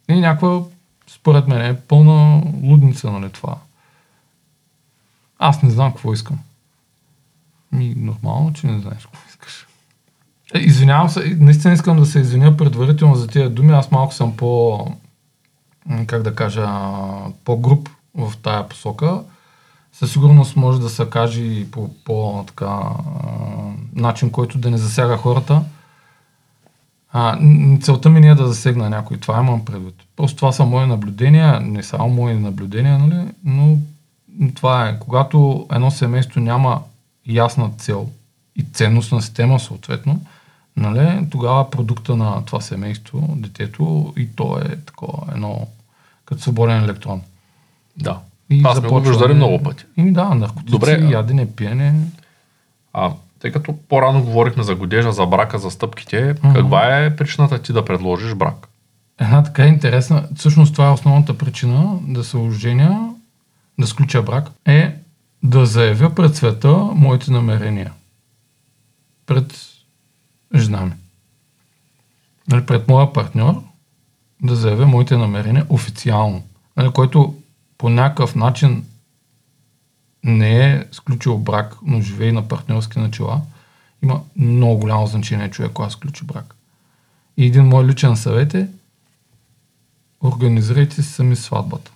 [0.09, 0.61] И някаква,
[1.07, 3.57] според мен, е пълна лудница, нали това.
[5.39, 6.39] Аз не знам какво искам.
[7.71, 9.28] Ми, нормално, че не знаеш какво
[10.55, 13.73] извинявам се, наистина искам да се извиня предварително за тези думи.
[13.73, 14.85] Аз малко съм по,
[16.07, 16.69] как да кажа,
[17.45, 19.21] по-груп в тая посока.
[19.93, 22.81] Със сигурност може да се каже и по, по така,
[23.95, 25.61] начин, който да не засяга хората.
[27.11, 27.39] А,
[27.81, 29.95] целта ми не е да засегна някой, това имам предвид.
[30.15, 33.27] Просто това са мои наблюдения, не само мои наблюдения, нали?
[33.43, 33.77] но
[34.55, 36.81] това е, когато едно семейство няма
[37.27, 38.09] ясна цел
[38.55, 40.21] и ценностна система съответно,
[40.79, 45.67] нали, тогава продукта на това семейство, детето, и то е такова едно
[46.25, 47.21] като свободен електрон.
[47.97, 48.19] Да.
[48.49, 49.85] И Аз сме го виждали много пъти.
[49.97, 51.93] И да, наркотици, Добре, ядене, пиене.
[52.93, 56.55] А, тъй като по-рано говорихме за годежа, за брака, за стъпките, mm-hmm.
[56.55, 58.67] каква е причината ти да предложиш брак?
[59.19, 63.13] Една така интересна, всъщност това е основната причина да се оженя,
[63.79, 64.95] да сключа брак, е
[65.43, 67.91] да заявя пред света моите намерения.
[69.25, 69.68] Пред
[70.55, 70.93] жена ми.
[72.47, 73.63] Нали, пред моя партньор
[74.41, 76.43] да заявя моите намерения официално.
[76.77, 77.35] Нали, който
[77.77, 78.85] по някакъв начин
[80.23, 83.41] не е сключил брак, но живее на партньорски начала,
[84.03, 86.55] има много голямо значение човек, когато сключи брак.
[87.37, 88.67] И един мой личен съвет е
[90.23, 91.91] организирайте си сами сватбата.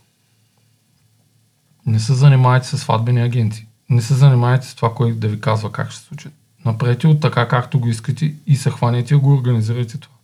[1.86, 3.66] Не се занимавайте с сватбени агенти.
[3.89, 6.30] Не се занимавайте с това, кой да ви казва как ще се случи.
[6.66, 10.16] Направете от така, както го искате и се хванете и го организирайте това.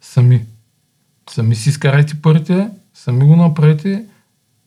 [0.00, 0.44] Сами.
[1.30, 4.04] Сами си изкарайте парите, сами го направете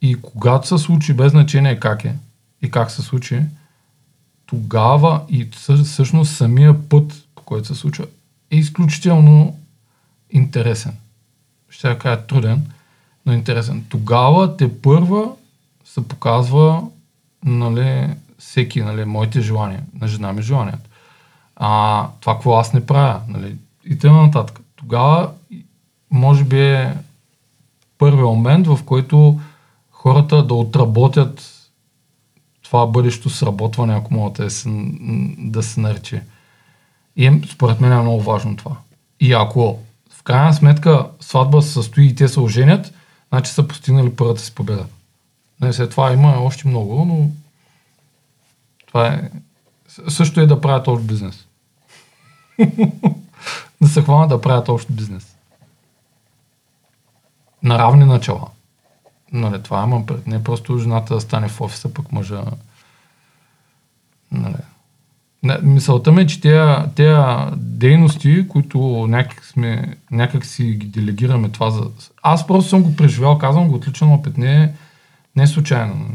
[0.02, 2.16] и когато се случи, без значение как е
[2.62, 3.42] и как се случи,
[4.46, 5.50] тогава и
[5.84, 8.06] всъщност самия път, по който се случва,
[8.52, 9.60] е изключително
[10.30, 10.94] интересен.
[11.70, 12.72] Ще я кажа труден,
[13.26, 13.86] но интересен.
[13.90, 15.32] Тогава те първа
[15.86, 16.84] се показва
[17.46, 20.90] нали, всеки, нали, моите желания, на жена ми желанията.
[21.60, 23.56] А това, какво аз не правя, нали,
[23.86, 24.22] и т.н.
[24.22, 24.60] нататък.
[24.76, 25.32] Тогава,
[26.12, 26.94] може би е
[27.98, 29.40] първият момент, в който
[29.92, 31.54] хората да отработят
[32.64, 34.70] това бъдещо сработване, ако мога да се,
[35.38, 36.24] да се нарече.
[37.16, 38.78] И е, според мен е много важно това.
[39.20, 39.80] И ако
[40.14, 42.94] в крайна сметка сватба се състои и те се оженят,
[43.30, 44.86] значи са постигнали първата си победа.
[45.62, 47.30] Не, след това има още много, но
[48.88, 49.30] това е...
[50.08, 51.47] Също е да правят общ бизнес.
[53.82, 55.36] да се хвана да правят общ бизнес.
[57.64, 58.48] На равни начала.
[59.32, 60.28] Нали, това имам пред.
[60.28, 62.44] Не просто жената да стане в офиса, пък мъжа...
[64.32, 64.56] Нали.
[65.62, 66.42] Мисълта ми е, че
[66.96, 67.20] тези
[67.56, 71.84] дейности, които някак, сме, някак си ги делегираме това за...
[72.24, 74.74] Аз просто съм го преживял, казвам го отличен опит, не,
[75.36, 76.10] не случайно.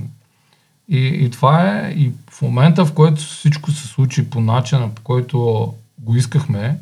[0.89, 5.03] И, и това е и в момента, в който всичко се случи по начина, по
[5.03, 6.79] който го искахме,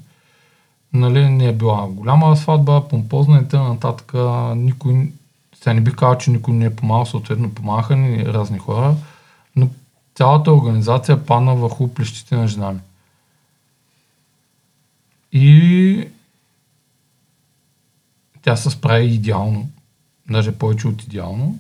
[0.92, 4.54] нали, не е била голяма сватба, помпозна и т.н.
[4.56, 5.12] Никой,
[5.54, 8.94] сега не бих казал, че никой не е помагал, съответно помагаха ни разни хора,
[9.56, 9.68] но
[10.14, 12.80] цялата организация падна върху плещите на жена ми.
[15.32, 16.08] И
[18.42, 19.68] тя се справи идеално,
[20.30, 21.58] даже повече от идеално.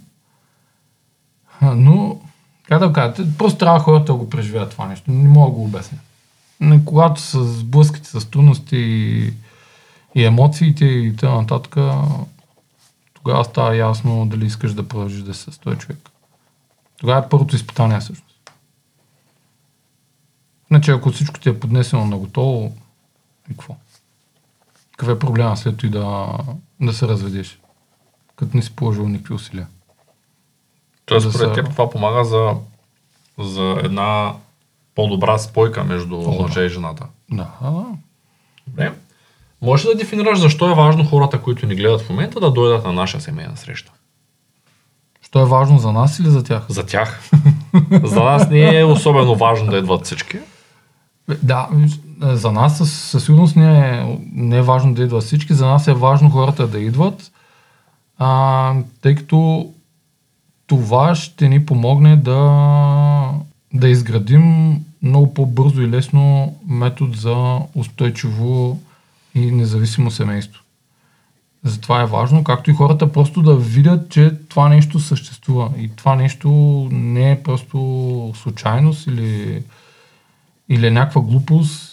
[1.62, 2.20] Но,
[2.64, 5.10] как да кажа, просто трябва хората да го преживеят това нещо.
[5.10, 5.98] Не мога да го обясня.
[6.84, 9.34] Когато се сблъскате с трудности и,
[10.14, 11.60] и емоциите и т.н.
[13.14, 16.10] тогава става ясно дали искаш да продължиш да се с този човек.
[16.96, 18.50] Тогава е първото изпитание всъщност.
[20.68, 22.76] Значи ако всичко ти е поднесено на готово,
[23.46, 23.76] и какво?
[24.92, 26.38] Какъв е проблема след това да,
[26.86, 27.58] да се разведеш?
[28.36, 29.66] Като не си положил никакви усилия.
[31.06, 32.54] Тоест, Да според са- теб това помага за,
[33.38, 34.34] за една
[34.94, 37.06] по-добра спойка между О, мъжа и жената.
[37.30, 37.48] Да.
[38.66, 38.92] Добре.
[39.62, 42.84] Можеш ли да дефинираш защо е важно хората, които ни гледат в момента, да дойдат
[42.84, 43.92] на наша семейна среща?
[45.22, 46.64] Що е важно за нас или за тях?
[46.68, 47.30] За тях.
[48.02, 50.38] за нас не е особено важно да идват всички.
[51.42, 51.68] Да,
[52.22, 55.66] е, за нас със, със сигурност не е, не е важно да идват всички, за
[55.66, 57.32] нас е важно хората да идват,
[58.18, 59.70] а, тъй като
[60.66, 63.30] това ще ни помогне да,
[63.74, 68.80] да изградим много по-бързо и лесно метод за устойчиво
[69.34, 70.62] и независимо семейство.
[71.64, 75.70] Затова е важно, както и хората просто да видят, че това нещо съществува.
[75.78, 76.48] И това нещо
[76.92, 79.62] не е просто случайност или
[80.68, 81.90] или е някаква глупост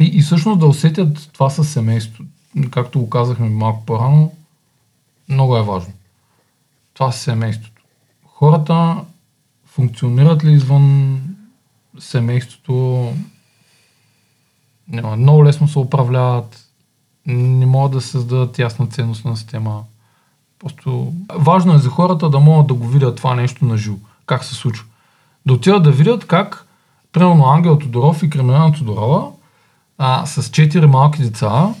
[0.00, 2.24] и, и всъщност да усетят това със семейството.
[2.70, 4.32] Както го казахме малко по-рано,
[5.28, 5.92] много е важно.
[6.94, 7.82] Това с семейството.
[8.26, 9.04] Хората
[9.74, 11.20] функционират ли извън
[11.98, 13.08] семейството?
[14.88, 16.68] Няма, много лесно се управляват,
[17.26, 19.84] не могат да създадат ясна ценностна система.
[20.58, 23.96] Просто важно е за хората да могат да го видят това нещо на живо,
[24.26, 24.86] как се случва.
[25.46, 26.66] Да отидат да видят как
[27.12, 29.30] примерно Ангел Тодоров и Кремена Тодорова
[29.98, 31.74] а, с четири малки деца,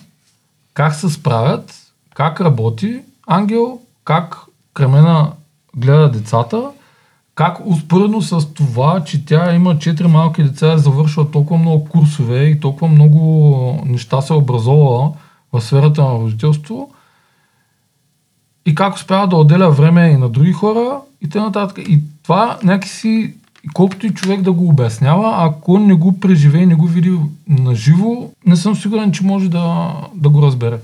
[0.74, 4.38] как се справят, как работи Ангел, как
[4.74, 5.32] Кремена
[5.76, 6.70] гледа децата,
[7.42, 12.44] как успоредно с това, че тя има четири малки деца, е завършила толкова много курсове
[12.44, 15.12] и толкова много неща се е образовала
[15.52, 16.90] в сферата на родителство
[18.66, 21.68] и как успява да отделя време и на други хора и т.н.
[21.78, 23.34] И това някакси,
[23.74, 27.18] колкото и човек да го обяснява, ако не го преживее, не го види
[27.48, 30.78] наживо, не съм сигурен, че може да, да го разбере.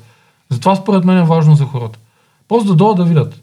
[0.51, 1.99] Затова според мен е важно за хората.
[2.49, 3.43] Просто да дойдат да видят.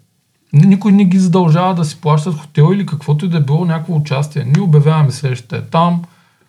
[0.53, 3.93] Никой не ги задължава да си плащат хотел или каквото и да е било някакво
[3.95, 4.43] участие.
[4.43, 6.01] Ние обявяваме срещата там.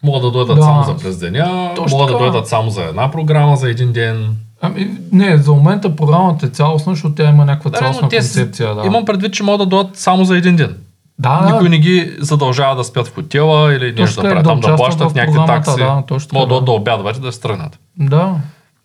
[0.02, 0.62] Могат да дойдат Да.
[0.62, 4.36] само за през деня, могат да дойдат само за една програма, за един ден.
[4.60, 8.74] Ами, не, за момента програмата е цялостна, защото тя има някаква Да, цялостна те концепция.
[8.74, 8.82] Да.
[8.86, 10.76] Имам предвид, че могат да дойдат само за един ден.
[11.18, 14.60] да, да, Никой не ги задължава да спят в хотела или нещо Точно да там,
[14.60, 15.76] да участват плащат в някакви такси.
[15.80, 16.60] Да, точно Могат да да.
[16.64, 17.78] да обядват и да се тръгнат.
[17.98, 18.34] Да.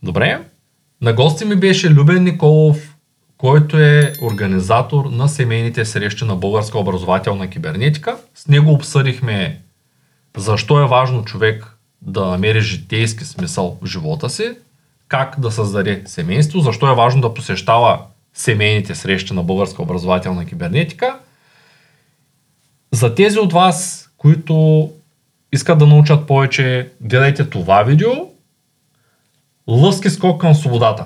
[0.03, 0.39] Добре.
[1.01, 2.90] На гости ми беше Любен Николов,
[3.41, 8.17] който е организатор на семейните срещи на Българска образователна кибернетика.
[8.35, 9.61] С него обсъдихме
[10.37, 14.51] защо е важно човек да намери житейски смисъл в живота си,
[15.07, 17.99] как да създаде семейство, защо е важно да посещава
[18.33, 21.19] семейните срещи на Българска образователна кибернетика.
[22.91, 24.89] За тези от вас, които
[25.51, 28.11] искат да научат повече, гледайте това видео.
[29.67, 31.05] Лъски скок към свободата.